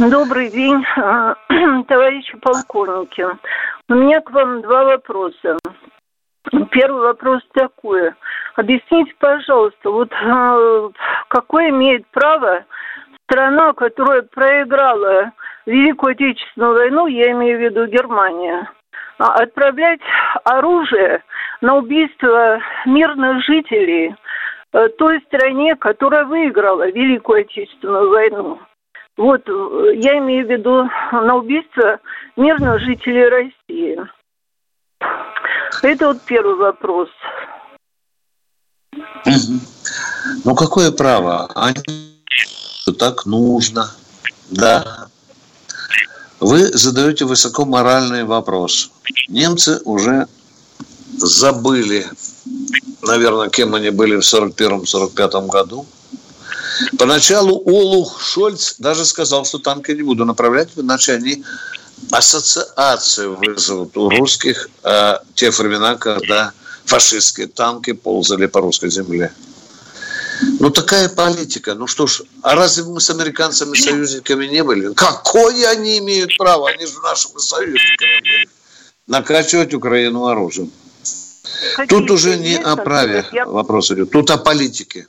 Добрый 0.00 0.50
день, 0.50 0.84
а, 0.96 1.36
товарищи 1.86 2.36
полковники. 2.38 3.24
У 3.88 3.94
меня 3.94 4.20
к 4.20 4.32
вам 4.32 4.62
два 4.62 4.82
вопроса. 4.82 5.58
Первый 6.72 7.02
вопрос 7.02 7.40
такой. 7.54 8.10
Объясните, 8.56 9.14
пожалуйста, 9.20 9.90
вот 9.90 10.10
а, 10.12 10.88
какое 11.28 11.68
имеет 11.68 12.04
право 12.08 12.64
страна, 13.28 13.74
которая 13.74 14.22
проиграла 14.22 15.30
Великую 15.66 16.14
Отечественную 16.14 16.74
войну, 16.74 17.06
я 17.06 17.30
имею 17.30 17.58
в 17.58 17.62
виду 17.62 17.86
Германия, 17.86 18.68
отправлять 19.28 20.00
оружие 20.44 21.22
на 21.60 21.76
убийство 21.76 22.60
мирных 22.86 23.44
жителей 23.44 24.14
э, 24.72 24.88
той 24.98 25.20
стране, 25.22 25.76
которая 25.76 26.24
выиграла 26.24 26.90
Великую 26.90 27.42
Отечественную 27.42 28.10
войну. 28.10 28.58
Вот, 29.16 29.42
э, 29.48 29.92
я 29.96 30.18
имею 30.18 30.46
в 30.46 30.50
виду 30.50 30.88
на 31.12 31.36
убийство 31.36 32.00
мирных 32.36 32.80
жителей 32.80 33.28
России. 33.28 34.00
Это 35.82 36.08
вот 36.08 36.22
первый 36.22 36.56
вопрос. 36.56 37.08
Ну, 40.44 40.54
какое 40.54 40.92
право? 40.92 41.48
Они 41.54 41.82
так 42.98 43.26
нужно. 43.26 43.86
Да. 44.50 45.08
Вы 46.42 46.76
задаете 46.76 47.24
высокоморальный 47.24 48.24
вопрос. 48.24 48.90
Немцы 49.28 49.80
уже 49.84 50.26
забыли, 51.16 52.10
наверное, 53.00 53.48
кем 53.48 53.76
они 53.76 53.90
были 53.90 54.16
в 54.16 54.22
41-45 54.22 55.46
году. 55.46 55.86
Поначалу 56.98 57.62
Олух 57.64 58.20
Шольц 58.20 58.74
даже 58.78 59.04
сказал, 59.04 59.44
что 59.44 59.60
танки 59.60 59.92
не 59.92 60.02
буду 60.02 60.24
направлять, 60.24 60.70
иначе 60.74 61.12
они 61.12 61.44
ассоциацию 62.10 63.36
вызовут 63.36 63.96
у 63.96 64.10
русских 64.10 64.68
э, 64.82 65.18
те 65.36 65.52
времена, 65.52 65.94
когда 65.94 66.50
фашистские 66.84 67.46
танки 67.46 67.92
ползали 67.92 68.46
по 68.46 68.60
русской 68.60 68.90
земле. 68.90 69.32
Ну, 70.60 70.70
такая 70.70 71.08
политика. 71.08 71.74
Ну 71.74 71.86
что 71.86 72.06
ж, 72.06 72.22
а 72.42 72.54
разве 72.54 72.84
мы 72.84 73.00
с 73.00 73.10
американцами 73.10 73.76
союзниками 73.76 74.46
не 74.46 74.62
были? 74.62 74.92
Какое 74.94 75.68
они 75.68 75.98
имеют 75.98 76.36
право? 76.38 76.68
Они 76.68 76.86
же 76.86 77.00
нашими 77.00 77.38
союзниками 77.38 78.20
были. 78.20 78.48
Накачивать 79.06 79.74
Украину 79.74 80.26
оружием. 80.26 80.70
Какие 81.76 81.98
Тут 81.98 82.10
уже 82.10 82.36
не 82.36 82.56
о 82.56 82.76
праве 82.76 83.24
я... 83.32 83.46
вопрос 83.46 83.90
идет. 83.90 84.10
Тут 84.10 84.30
о 84.30 84.38
политике. 84.38 85.06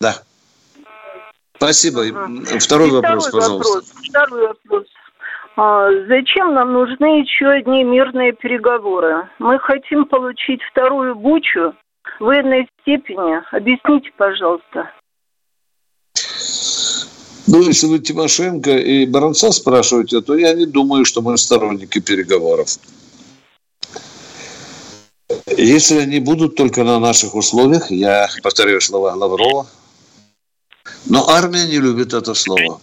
Да. 0.00 0.22
Спасибо. 1.56 2.02
Ага. 2.02 2.58
Второй 2.58 2.88
И 2.88 2.92
вопрос, 2.92 3.28
второй 3.28 3.42
пожалуйста. 3.42 3.74
Вопрос. 3.74 3.92
Второй 4.08 4.48
вопрос. 4.48 4.84
А, 5.56 5.88
зачем 6.08 6.54
нам 6.54 6.72
нужны 6.72 7.20
еще 7.20 7.46
одни 7.48 7.84
мирные 7.84 8.32
переговоры? 8.32 9.28
Мы 9.38 9.58
хотим 9.60 10.04
получить 10.04 10.60
вторую 10.70 11.14
бучу 11.14 11.74
военной 12.20 12.68
степени. 12.80 13.40
Объясните, 13.54 14.10
пожалуйста. 14.16 14.90
Ну, 17.46 17.62
если 17.62 17.86
вы 17.86 17.98
Тимошенко 17.98 18.70
и 18.70 19.06
Баранца 19.06 19.52
спрашиваете, 19.52 20.20
то 20.22 20.36
я 20.36 20.54
не 20.54 20.66
думаю, 20.66 21.04
что 21.04 21.20
мы 21.20 21.36
сторонники 21.36 22.00
переговоров. 22.00 22.68
Если 25.56 25.98
они 25.98 26.20
будут 26.20 26.56
только 26.56 26.84
на 26.84 26.98
наших 26.98 27.34
условиях, 27.34 27.90
я 27.90 28.28
повторяю 28.42 28.80
слова 28.80 29.14
Лаврова, 29.14 29.66
но 31.06 31.28
армия 31.28 31.66
не 31.66 31.78
любит 31.78 32.14
это 32.14 32.34
слово. 32.34 32.80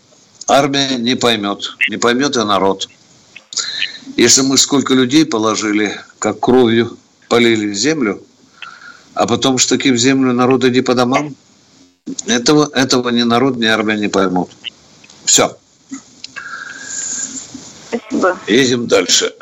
Армия 0.47 0.95
не 0.97 1.15
поймет, 1.15 1.75
не 1.89 1.97
поймет 1.97 2.37
и 2.37 2.43
народ. 2.43 2.87
Если 4.17 4.41
мы 4.41 4.57
сколько 4.57 4.93
людей 4.93 5.25
положили, 5.25 5.99
как 6.19 6.39
кровью 6.39 6.97
полили 7.29 7.73
землю, 7.73 8.21
а 9.13 9.27
потом 9.27 9.57
штыки 9.57 9.91
в 9.91 9.97
землю 9.97 10.33
народ 10.33 10.63
иди 10.65 10.81
по 10.81 10.95
домам, 10.95 11.35
этого, 12.27 12.69
этого 12.73 13.09
ни 13.09 13.23
народ, 13.23 13.57
ни 13.57 13.65
армия 13.65 13.97
не 13.97 14.07
поймут. 14.07 14.49
Все. 15.25 15.55
Спасибо. 17.87 18.37
Едем 18.47 18.87
дальше. 18.87 19.33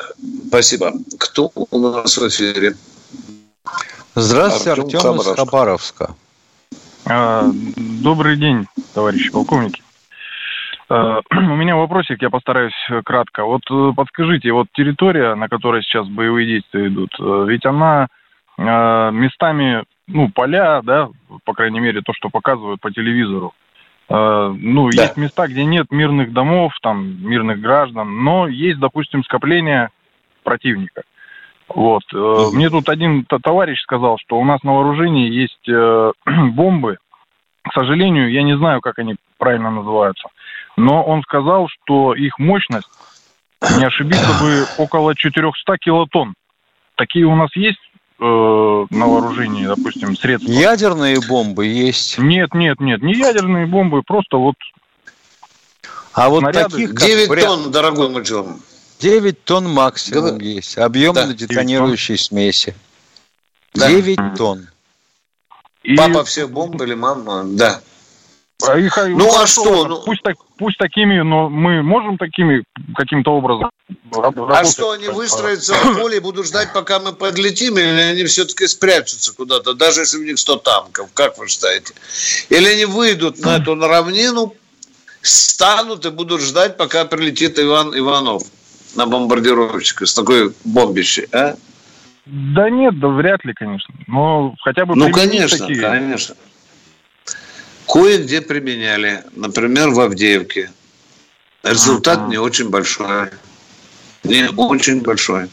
Спасибо. 0.48 0.92
Кто 1.18 1.50
у 1.54 1.78
нас 1.78 2.16
в 2.16 2.28
эфире? 2.28 2.76
Здравствуйте, 4.14 4.72
Артем, 4.72 4.98
Артем 4.98 5.20
из 5.20 5.36
Хабаровска. 5.36 6.14
А, 7.06 7.44
добрый 7.76 8.36
день, 8.36 8.66
товарищи 8.94 9.30
полковники. 9.30 9.82
А, 10.88 11.20
у 11.30 11.56
меня 11.56 11.76
вопросик, 11.76 12.20
я 12.20 12.30
постараюсь 12.30 12.74
кратко. 13.04 13.44
Вот 13.44 13.62
э, 13.70 13.92
подскажите, 13.96 14.52
вот 14.52 14.66
территория, 14.72 15.34
на 15.36 15.48
которой 15.48 15.82
сейчас 15.82 16.08
боевые 16.08 16.46
действия 16.46 16.88
идут, 16.88 17.10
э, 17.18 17.44
ведь 17.48 17.64
она 17.64 18.08
местами, 18.60 19.84
ну, 20.06 20.28
поля, 20.28 20.82
да, 20.82 21.08
по 21.44 21.54
крайней 21.54 21.80
мере, 21.80 22.02
то, 22.02 22.12
что 22.12 22.28
показывают 22.28 22.80
по 22.80 22.90
телевизору. 22.90 23.54
Ну, 24.08 24.90
да. 24.90 25.02
есть 25.02 25.16
места, 25.16 25.46
где 25.46 25.64
нет 25.64 25.86
мирных 25.90 26.32
домов, 26.32 26.72
там, 26.82 27.22
мирных 27.22 27.60
граждан, 27.60 28.22
но 28.24 28.48
есть, 28.48 28.80
допустим, 28.80 29.22
скопление 29.24 29.90
противника. 30.42 31.02
Вот. 31.68 32.02
Mm-hmm. 32.12 32.50
Мне 32.52 32.68
тут 32.68 32.88
один 32.88 33.24
товарищ 33.24 33.80
сказал, 33.82 34.18
что 34.18 34.38
у 34.38 34.44
нас 34.44 34.62
на 34.62 34.74
вооружении 34.74 35.30
есть 35.30 35.68
э, 35.68 36.12
бомбы. 36.52 36.98
К 37.62 37.72
сожалению, 37.72 38.30
я 38.30 38.42
не 38.42 38.56
знаю, 38.56 38.80
как 38.80 38.98
они 38.98 39.16
правильно 39.38 39.70
называются. 39.70 40.28
Но 40.76 41.02
он 41.04 41.22
сказал, 41.22 41.68
что 41.68 42.14
их 42.14 42.38
мощность, 42.38 42.88
не 43.78 43.84
ошибиться 43.84 44.42
бы, 44.42 44.64
около 44.82 45.14
400 45.14 45.78
килотонн. 45.78 46.34
Такие 46.96 47.26
у 47.26 47.36
нас 47.36 47.54
есть 47.54 47.78
э, 48.20 48.86
на 48.90 49.06
вооружении, 49.06 49.66
допустим, 49.66 50.16
средства? 50.16 50.50
Ядерные 50.50 51.20
бомбы 51.20 51.66
есть. 51.66 52.18
Нет, 52.18 52.54
нет, 52.54 52.80
нет, 52.80 53.02
не 53.02 53.14
ядерные 53.14 53.66
бомбы, 53.66 54.02
просто 54.02 54.36
вот 54.36 54.54
а 56.12 56.28
вот 56.28 56.40
снаряды... 56.40 56.70
таких, 56.70 56.94
как 56.94 57.06
9 57.06 57.28
вряд... 57.28 57.46
тонн, 57.46 57.70
дорогой 57.70 58.08
мой 58.10 58.24
9 58.98 59.44
тонн 59.44 59.68
максимум 59.68 60.32
Гов... 60.32 60.42
есть. 60.42 60.76
Объем 60.76 61.14
да. 61.14 61.32
детонирующей 61.32 62.18
смеси. 62.18 62.74
Да. 63.74 63.88
9 63.88 64.36
тонн. 64.36 64.68
И... 65.82 65.96
Папа 65.96 66.24
все 66.24 66.46
бомбы 66.46 66.84
или 66.84 66.94
мама? 66.94 67.44
Да. 67.44 67.80
А 68.68 68.78
их, 68.78 68.96
ну, 68.96 69.18
ну 69.18 69.40
а 69.40 69.46
что? 69.46 69.86
Ну... 69.86 70.02
Пусть, 70.02 70.22
так, 70.22 70.36
пусть 70.58 70.78
такими, 70.78 71.20
но 71.20 71.48
мы 71.48 71.82
можем 71.82 72.18
такими 72.18 72.64
каким-то 72.94 73.32
образом 73.32 73.70
работать. 74.12 74.58
А 74.58 74.64
что, 74.64 74.92
они 74.92 75.08
выстроятся 75.08 75.74
в 75.74 75.98
поле 75.98 76.18
и 76.18 76.20
будут 76.20 76.46
ждать, 76.46 76.72
пока 76.72 76.98
мы 76.98 77.12
подлетим, 77.12 77.78
или 77.78 77.86
они 77.86 78.24
все-таки 78.24 78.66
спрячутся 78.66 79.34
куда-то, 79.34 79.74
даже 79.74 80.00
если 80.00 80.18
у 80.18 80.24
них 80.24 80.38
100 80.38 80.56
танков, 80.56 81.08
как 81.14 81.38
вы 81.38 81.48
считаете? 81.48 81.94
Или 82.48 82.68
они 82.68 82.84
выйдут 82.84 83.38
на 83.40 83.56
эту 83.56 83.74
равнину, 83.74 84.54
станут 85.22 86.06
и 86.06 86.10
будут 86.10 86.40
ждать, 86.40 86.76
пока 86.76 87.04
прилетит 87.04 87.58
Иван 87.58 87.96
Иванов 87.96 88.42
на 88.96 89.06
бомбардировщика 89.06 90.06
с 90.06 90.14
такой 90.14 90.52
бомбищей, 90.64 91.26
а? 91.32 91.54
Да 92.26 92.70
нет, 92.70 92.98
да 93.00 93.08
вряд 93.08 93.44
ли, 93.44 93.52
конечно. 93.54 93.92
Но 94.06 94.54
хотя 94.60 94.86
бы 94.86 94.94
Ну, 94.94 95.10
конечно, 95.10 95.58
такие. 95.58 95.80
конечно. 95.80 96.36
Кое-где 97.90 98.40
применяли. 98.40 99.24
Например, 99.34 99.90
в 99.90 99.98
Авдеевке. 99.98 100.70
Результат 101.64 102.28
не 102.28 102.38
очень 102.38 102.70
большой. 102.70 103.30
Не 104.22 104.48
очень 104.48 105.00
большой. 105.00 105.48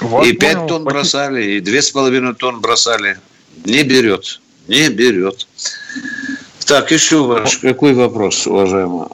Вас 0.00 0.26
и 0.26 0.32
пять 0.32 0.66
тонн 0.66 0.84
бросали, 0.84 1.52
и 1.52 1.60
две 1.60 1.80
с 1.80 1.90
половиной 1.90 2.34
тонн 2.34 2.60
бросали. 2.60 3.18
Не 3.64 3.82
берет. 3.82 4.40
Не 4.68 4.90
берет. 4.90 5.46
Так, 6.66 6.90
еще 6.90 7.24
ваш 7.24 7.58
какой 7.58 7.94
вопрос, 7.94 8.46
уважаемый? 8.46 9.08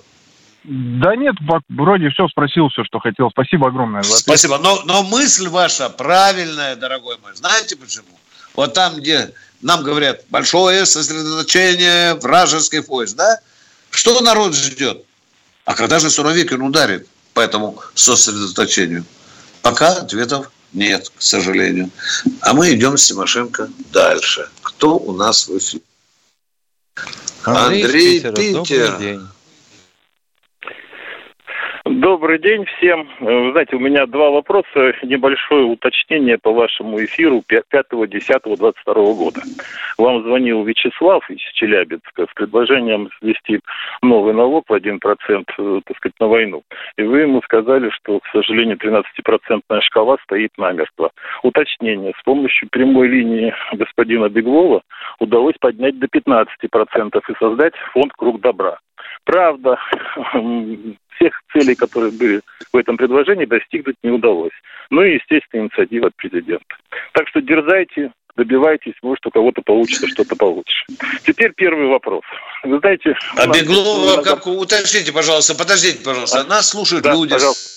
Да 0.65 1.15
нет, 1.15 1.35
вроде 1.69 2.09
все 2.11 2.27
спросил, 2.29 2.69
все, 2.69 2.85
что 2.85 2.99
хотел. 2.99 3.31
Спасибо 3.31 3.69
огромное. 3.69 4.03
За 4.03 4.17
Спасибо. 4.17 4.59
Но, 4.59 4.83
но 4.87 5.03
мысль 5.05 5.49
ваша 5.49 5.89
правильная, 5.89 6.75
дорогой 6.75 7.17
мой. 7.23 7.35
Знаете 7.35 7.77
почему? 7.77 8.19
Вот 8.55 8.75
там, 8.75 8.97
где 8.97 9.33
нам 9.63 9.83
говорят 9.83 10.25
большое 10.29 10.85
сосредоточение 10.87 12.15
вражеских 12.15 12.89
войск, 12.89 13.17
да? 13.17 13.41
Что 13.91 14.21
народ 14.21 14.55
ждет? 14.55 15.05
А 15.65 15.75
когда 15.75 15.99
же 15.99 16.11
Суровикин 16.11 16.61
ударит 16.63 17.07
по 17.33 17.41
этому 17.41 17.81
сосредоточению? 17.95 19.05
Пока 19.63 19.93
ответов 19.93 20.51
нет, 20.73 21.11
к 21.17 21.23
сожалению. 21.23 21.91
А 22.41 22.53
мы 22.55 22.73
идем 22.75 22.97
с 22.97 23.07
Тимошенко 23.07 23.69
дальше. 23.93 24.49
Кто 24.63 24.97
у 24.97 25.13
нас 25.13 25.47
в 25.47 25.57
эфире? 25.59 25.83
Андрей, 27.45 28.21
Андрей 28.21 28.55
Питер. 28.55 28.99
Питер. 28.99 29.21
Добрый 32.03 32.41
день. 32.41 32.65
Всем. 32.65 33.09
Вы 33.21 33.53
знаете, 33.53 33.77
у 33.77 33.79
меня 33.79 34.07
два 34.07 34.31
вопроса, 34.31 34.93
небольшое 35.05 35.63
уточнение 35.67 36.37
по 36.37 36.53
вашему 36.53 36.99
эфиру 37.05 37.45
5-10-22 37.49 38.75
года. 39.15 39.41
Вам 39.99 40.25
звонил 40.25 40.65
Вячеслав 40.65 41.23
из 41.31 41.39
Челябинска 41.53 42.27
с 42.29 42.35
предложением 42.35 43.09
ввести 43.21 43.61
новый 44.03 44.35
налог 44.35 44.65
в 44.69 44.73
1%, 44.73 44.99
э, 45.57 45.81
так 45.87 45.97
сказать, 45.97 46.19
на 46.19 46.27
войну. 46.27 46.65
И 46.97 47.03
вы 47.05 47.21
ему 47.21 47.41
сказали, 47.43 47.89
что, 47.91 48.19
к 48.19 48.27
сожалению, 48.33 48.79
13-процентная 48.79 49.81
шкала 49.83 50.17
стоит 50.25 50.51
намертво. 50.59 51.13
Уточнение. 51.45 52.15
С 52.19 52.23
помощью 52.25 52.69
прямой 52.73 53.07
линии 53.07 53.55
господина 53.75 54.29
Беглова 54.29 54.83
удалось 55.21 55.55
поднять 55.61 56.01
до 56.01 56.09
15% 56.09 56.47
и 57.29 57.35
создать 57.39 57.75
фонд 57.93 58.13
«Круг 58.15 58.41
добра». 58.41 58.79
Правда, 59.25 59.79
всех 61.17 61.33
целей, 61.53 61.75
которые 61.75 62.13
были 62.13 62.41
в 62.73 62.77
этом 62.77 62.97
предложении, 62.97 63.45
достигнуть 63.45 63.97
не 64.03 64.11
удалось. 64.11 64.53
Ну 64.91 65.03
и, 65.03 65.15
естественно, 65.15 65.63
инициатива 65.63 66.09
от 66.09 66.17
президента. 66.17 66.77
Так 67.13 67.29
что 67.29 67.41
дерзайте, 67.41 68.13
добивайтесь, 68.37 68.95
может, 69.03 69.25
у 69.27 69.31
кого-то 69.31 69.63
получится 69.63 70.09
что-то 70.09 70.37
получше. 70.37 70.85
Теперь 71.25 71.53
первый 71.55 71.87
вопрос. 71.87 72.23
Вы 72.65 72.79
знаете... 72.79 73.15
А 73.37 73.47
Беглова, 73.47 74.15
много... 74.15 74.23
как, 74.23 74.47
уточните, 74.47 75.13
пожалуйста, 75.13 75.55
подождите, 75.55 76.03
пожалуйста. 76.05 76.41
А? 76.41 76.45
Нас 76.45 76.71
слушают 76.71 77.05
да, 77.05 77.13
люди 77.13 77.33
пожалуйста. 77.33 77.71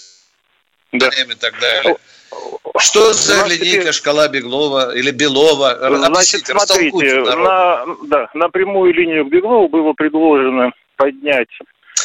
Да. 0.91 1.07
и 1.07 1.35
так 1.35 1.59
далее. 1.59 1.97
Что 2.77 3.13
за 3.13 3.45
линейка, 3.45 3.65
теперь... 3.65 3.93
шкала 3.93 4.27
Беглова 4.27 4.95
или 4.95 5.11
Белова? 5.11 5.77
Значит, 6.09 6.47
смотрите, 6.47 7.21
на, 7.21 7.85
да, 8.07 8.29
на 8.33 8.49
прямую 8.49 8.93
линию 8.93 9.25
к 9.25 9.29
Беглову 9.29 9.69
было 9.69 9.93
предложено 9.93 10.71
поднять 10.95 11.49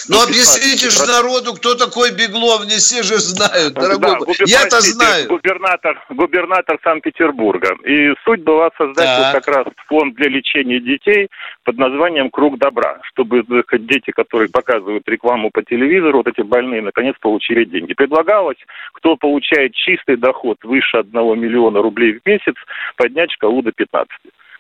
ну, 0.09 0.23
объясните 0.23 0.89
же 0.91 1.07
народу, 1.07 1.55
кто 1.55 1.75
такой 1.75 2.13
Беглов, 2.13 2.65
не 2.65 2.79
все 2.79 3.03
же 3.03 3.19
знают, 3.19 3.75
дорогой. 3.75 4.19
Да, 4.27 4.45
Я-то 4.47 4.81
знаю. 4.81 5.29
Губернатор, 5.29 6.03
губернатор 6.09 6.79
Санкт-Петербурга. 6.83 7.77
И 7.85 8.15
суть 8.25 8.43
была 8.43 8.71
создать 8.79 9.07
да. 9.07 9.33
вот 9.33 9.43
как 9.45 9.55
раз 9.55 9.67
фонд 9.87 10.15
для 10.15 10.29
лечения 10.29 10.81
детей 10.81 11.29
под 11.65 11.77
названием 11.79 12.31
«Круг 12.31 12.59
добра», 12.59 13.01
чтобы 13.13 13.45
дети, 13.73 14.11
которые 14.11 14.49
показывают 14.49 15.09
рекламу 15.09 15.51
по 15.51 15.63
телевизору, 15.63 16.19
вот 16.19 16.29
эти 16.29 16.43
больные, 16.43 16.83
наконец 16.83 17.15
получили 17.21 17.65
деньги. 17.65 17.95
Предлагалось, 17.95 18.59
кто 18.95 19.17
получает 19.17 19.75
чистый 19.75 20.17
доход 20.17 20.59
выше 20.63 20.99
1 20.99 21.13
миллиона 21.39 21.83
рублей 21.83 22.15
в 22.15 22.27
месяц, 22.27 22.55
поднять 22.97 23.31
шкалу 23.33 23.63
до 23.63 23.73
15 23.73 24.09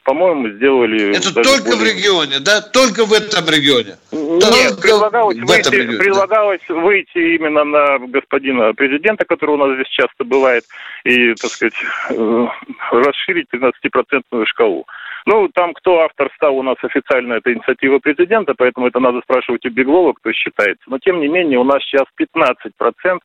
по-моему, 0.05 0.48
сделали... 0.51 1.16
Это 1.16 1.34
только 1.34 1.76
более... 1.76 1.76
в 1.76 1.82
регионе, 1.82 2.38
да? 2.40 2.61
Только 2.61 3.05
в 3.05 3.12
этом 3.12 3.44
регионе? 3.48 3.96
Нет, 4.12 4.80
предлагалось, 4.80 5.36
в 5.36 5.46
выйти, 5.46 5.74
регионе, 5.74 5.98
предлагалось 5.98 6.61
да? 6.68 6.74
выйти 6.74 7.36
именно 7.36 7.64
на 7.64 7.98
господина 7.98 8.72
президента, 8.74 9.24
который 9.24 9.53
у 9.53 9.57
нас 9.57 9.74
здесь 9.74 9.88
часто 9.88 10.24
бывает, 10.24 10.64
и, 11.05 11.34
так 11.34 11.51
сказать, 11.51 11.74
э, 12.11 12.46
расширить 12.90 13.48
13-процентную 13.53 14.46
шкалу. 14.46 14.86
Ну, 15.26 15.48
там 15.48 15.74
кто 15.74 16.01
автор 16.01 16.30
стал 16.36 16.57
у 16.57 16.62
нас 16.62 16.76
официально, 16.82 17.34
это 17.34 17.53
инициатива 17.53 17.98
президента, 17.98 18.55
поэтому 18.57 18.86
это 18.86 19.01
надо 19.01 19.20
спрашивать 19.20 19.64
у 19.66 19.70
Беглова, 19.70 20.14
кто 20.14 20.32
считается. 20.32 20.82
Но, 20.86 20.98
тем 20.98 21.20
не 21.20 21.28
менее, 21.28 21.59
у 21.59 21.64
нас 21.64 21.82
сейчас 21.82 22.07
15% 22.18 23.18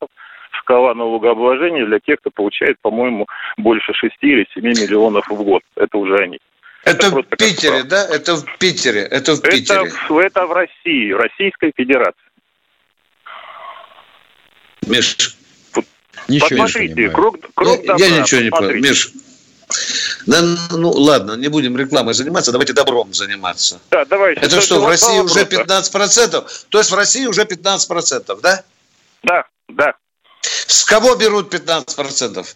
шкала 0.50 0.94
налогообложения 0.94 1.86
для 1.86 2.00
тех, 2.00 2.20
кто 2.20 2.30
получает, 2.30 2.76
по-моему, 2.82 3.26
больше 3.56 3.92
6 3.94 4.14
или 4.20 4.46
7 4.54 4.62
миллионов 4.62 5.28
в 5.28 5.42
год. 5.42 5.62
Это 5.76 5.98
уже 5.98 6.16
они. 6.16 6.38
Это, 6.86 7.08
это 7.08 7.16
в 7.16 7.22
Питере, 7.36 7.82
да? 7.82 8.06
Это 8.06 8.36
в 8.36 8.58
Питере. 8.58 9.00
Это 9.00 9.34
в 9.34 9.40
Питере. 9.40 9.88
Это, 9.88 10.20
это 10.20 10.46
в 10.46 10.52
России, 10.52 11.12
в 11.12 11.16
Российской 11.16 11.72
Федерации. 11.76 12.20
Миш, 14.86 15.36
ничего 16.28 16.62
посмотрите, 16.62 16.94
не 16.94 17.08
круг, 17.08 17.38
круг 17.54 17.80
я, 17.80 17.86
добра, 17.88 18.06
я 18.06 18.20
ничего 18.20 18.40
не 18.40 18.50
понимаю. 18.50 18.82
Миш, 18.82 19.10
да, 20.26 20.42
ну 20.70 20.90
ладно, 20.90 21.32
не 21.32 21.48
будем 21.48 21.76
рекламой 21.76 22.14
заниматься, 22.14 22.52
давайте 22.52 22.72
добром 22.72 23.12
заниматься. 23.12 23.80
Да, 23.90 24.04
давайте. 24.04 24.40
Это 24.42 24.60
что, 24.60 24.80
в 24.80 24.86
России 24.86 25.18
уже 25.18 25.40
15%? 25.40 26.48
То 26.68 26.78
есть 26.78 26.92
в 26.92 26.94
России 26.94 27.26
уже 27.26 27.42
15%, 27.42 28.40
да? 28.40 28.62
Да, 29.24 29.44
да. 29.68 29.94
С 30.40 30.84
кого 30.84 31.16
берут 31.16 31.52
15%? 31.52 32.46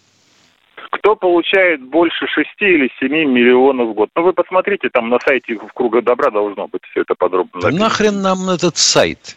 Кто 1.00 1.16
получает 1.16 1.82
больше 1.82 2.26
6 2.26 2.48
или 2.60 2.90
7 3.00 3.10
миллионов 3.10 3.88
в 3.88 3.94
год. 3.94 4.10
Ну, 4.14 4.22
вы 4.22 4.32
посмотрите, 4.32 4.90
там 4.92 5.08
на 5.08 5.18
сайте 5.24 5.54
в 5.54 5.72
Круга 5.72 6.02
Добра 6.02 6.30
должно 6.30 6.68
быть 6.68 6.82
все 6.90 7.02
это 7.02 7.14
подробно 7.14 7.50
написано. 7.54 7.78
Нахрен 7.78 8.20
нам 8.20 8.50
этот 8.50 8.76
сайт? 8.76 9.36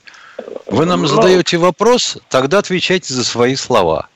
Вы 0.67 0.85
нам 0.85 1.01
ну, 1.01 1.07
задаете 1.07 1.57
вопрос, 1.57 2.21
тогда 2.29 2.59
отвечайте 2.59 3.13
за 3.13 3.23
свои 3.23 3.55
слова. 3.55 4.07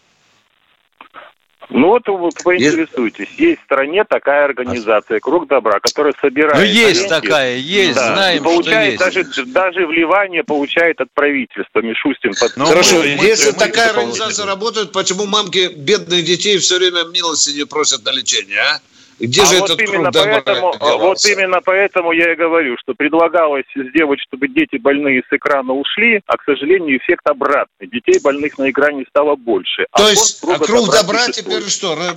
Ну 1.69 1.87
вот 1.87 2.07
вы 2.07 2.29
поинтересуйтесь. 2.43 3.27
Есть 3.37 3.61
в 3.61 3.65
стране 3.65 4.05
такая 4.05 4.45
организация 4.45 5.19
«Круг 5.19 5.47
добра», 5.47 5.79
которая 5.81 6.13
собирает... 6.21 6.55
Ну 6.55 6.63
есть 6.63 7.01
деньги, 7.01 7.09
такая, 7.09 7.57
есть, 7.57 7.95
да, 7.95 8.13
знаем, 8.13 8.43
получает 8.43 8.95
что 8.95 9.05
есть. 9.05 9.27
Даже, 9.27 9.45
даже 9.45 9.85
вливание 9.85 10.43
получает 10.43 11.01
от 11.01 11.11
правительства. 11.11 11.81
Мишустин... 11.81 12.33
Под... 12.39 12.55
Ну, 12.55 12.65
Хорошо, 12.65 12.97
мы, 12.97 13.05
если 13.05 13.51
мы, 13.51 13.57
такая 13.57 13.93
мы 13.93 13.99
организация 13.99 14.45
работает, 14.45 14.93
почему 14.93 15.25
мамки 15.25 15.69
бедных 15.75 16.23
детей 16.23 16.57
все 16.57 16.77
время 16.77 17.03
милостыню 17.03 17.67
просят 17.67 18.05
на 18.05 18.11
лечение, 18.11 18.59
а? 18.59 18.79
Где 19.19 19.41
а 19.41 19.45
же 19.45 19.59
вот 19.59 19.71
этот 19.71 19.81
именно 19.81 20.11
труд 20.11 20.25
поэтому, 20.25 20.73
делался? 20.73 20.97
вот 20.97 21.25
именно 21.25 21.61
поэтому 21.61 22.11
я 22.11 22.33
и 22.33 22.35
говорю, 22.35 22.75
что 22.79 22.93
предлагалось 22.93 23.65
сделать, 23.75 24.19
чтобы 24.27 24.47
дети 24.47 24.77
больные 24.77 25.23
с 25.27 25.33
экрана 25.33 25.73
ушли, 25.73 26.21
а, 26.27 26.37
к 26.37 26.43
сожалению, 26.45 26.97
эффект 26.97 27.25
обратный. 27.25 27.87
Детей 27.87 28.19
больных 28.19 28.57
на 28.59 28.69
экране 28.69 29.05
стало 29.09 29.35
больше. 29.35 29.85
То 29.95 30.05
а 30.05 30.09
есть 30.09 30.43
а 30.43 30.59
круг 30.59 30.91
добра 30.91 31.19
существует. 31.19 31.63
теперь 31.63 31.69
что? 31.69 31.93
ра- 31.93 32.15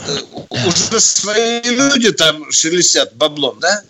Уже 0.51 1.01
свои 1.01 1.63
люди 1.63 2.13
там 2.13 2.51
шелестят 2.51 3.15
баблом, 3.17 3.57
да? 3.61 3.83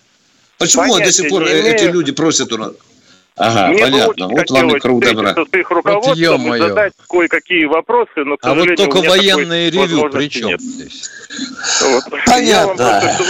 Почему 0.59 0.85
до 0.85 0.93
Понятия 0.93 1.13
сих 1.13 1.31
пор 1.31 1.45
не 1.45 1.51
эти 1.51 1.85
имею. 1.85 1.93
люди 1.95 2.13
просят 2.13 2.53
у 2.53 2.59
нас? 2.59 2.73
Ага, 3.37 3.69
Мне 3.69 3.77
бы 3.85 3.91
понятно. 3.91 4.27
очень 4.27 4.37
Вот 4.37 4.51
вам 4.51 4.77
и 4.77 4.81
круг 4.81 5.03
добра. 5.05 5.33
с 5.35 5.55
их 5.57 5.71
руководством 5.71 6.15
и 6.17 6.21
ё-моё. 6.21 6.69
задать 6.69 6.93
кое-какие 7.09 7.65
вопросы, 7.65 8.11
но, 8.25 8.37
к 8.37 8.45
А 8.45 8.55
вот 8.55 8.75
только 8.77 8.97
военное 8.99 9.71
ревю 9.71 10.11
при 10.11 10.29
чем 10.29 10.49
нет. 10.49 10.61
здесь? 10.61 11.11
Вот. 11.83 12.03
Понятно. 12.27 12.75
Просто, 13.01 13.25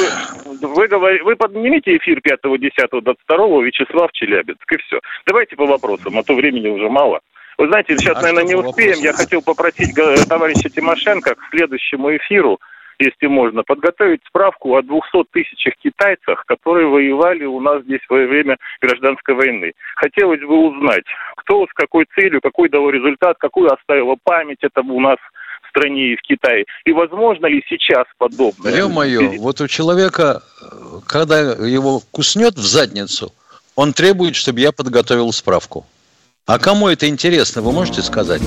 вы, 0.62 0.68
вы, 0.74 0.88
говори- 0.88 1.22
вы 1.22 1.36
поднимите 1.36 1.96
эфир 1.96 2.20
5, 2.22 2.40
10, 2.58 3.02
22 3.04 3.62
Вячеслав 3.62 4.10
Челябинск, 4.12 4.72
и 4.72 4.76
все. 4.78 5.00
Давайте 5.26 5.54
по 5.56 5.66
вопросам, 5.66 6.18
а 6.18 6.22
то 6.24 6.34
времени 6.34 6.68
уже 6.68 6.88
мало. 6.88 7.20
Вы 7.58 7.68
знаете, 7.68 7.96
сейчас, 7.98 8.16
А 8.16 8.22
наверное, 8.22 8.44
не 8.44 8.54
успеем. 8.54 8.88
вопросам? 8.90 9.04
Я 9.04 9.12
хотел 9.12 9.42
попросить 9.42 9.94
товарища 10.28 10.70
Тимошенко 10.70 11.34
к 11.34 11.38
следующему 11.50 12.16
эфиру, 12.16 12.58
если 13.00 13.26
можно, 13.26 13.62
подготовить 13.62 14.20
справку 14.26 14.76
о 14.76 14.82
200 14.82 15.24
тысячах 15.32 15.74
китайцах, 15.82 16.44
которые 16.46 16.86
воевали 16.86 17.44
у 17.44 17.60
нас 17.60 17.82
здесь 17.82 18.00
во 18.08 18.16
время 18.16 18.56
гражданской 18.80 19.34
войны. 19.34 19.72
Хотелось 19.96 20.40
бы 20.40 20.68
узнать, 20.68 21.04
кто 21.36 21.66
с 21.66 21.72
какой 21.74 22.06
целью, 22.14 22.40
какой 22.40 22.68
дал 22.68 22.88
результат, 22.90 23.36
какую 23.38 23.72
оставила 23.72 24.16
память 24.22 24.58
это 24.62 24.80
у 24.82 25.00
нас 25.00 25.16
в 25.62 25.68
стране 25.70 26.12
и 26.12 26.16
в 26.16 26.22
Китае. 26.22 26.64
И 26.84 26.92
возможно 26.92 27.46
ли 27.46 27.64
сейчас 27.68 28.04
подобное? 28.18 28.76
Ё-моё, 28.76 29.32
вот 29.38 29.60
у 29.60 29.68
человека, 29.68 30.42
когда 31.06 31.40
его 31.40 32.00
куснет 32.10 32.54
в 32.54 32.66
задницу, 32.66 33.32
он 33.76 33.92
требует, 33.92 34.36
чтобы 34.36 34.60
я 34.60 34.72
подготовил 34.72 35.32
справку. 35.32 35.86
А 36.46 36.58
кому 36.58 36.88
это 36.88 37.08
интересно, 37.08 37.62
вы 37.62 37.72
можете 37.72 38.02
сказать? 38.02 38.42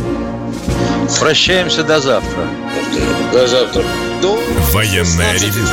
Прощаемся 1.19 1.83
до 1.83 1.99
завтра. 1.99 2.47
До 3.31 3.47
завтра. 3.47 3.83
Военное 4.73 5.33
ревю 5.33 5.67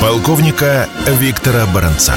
полковника 0.00 0.88
Виктора 1.18 1.66
Баранца. 1.66 2.14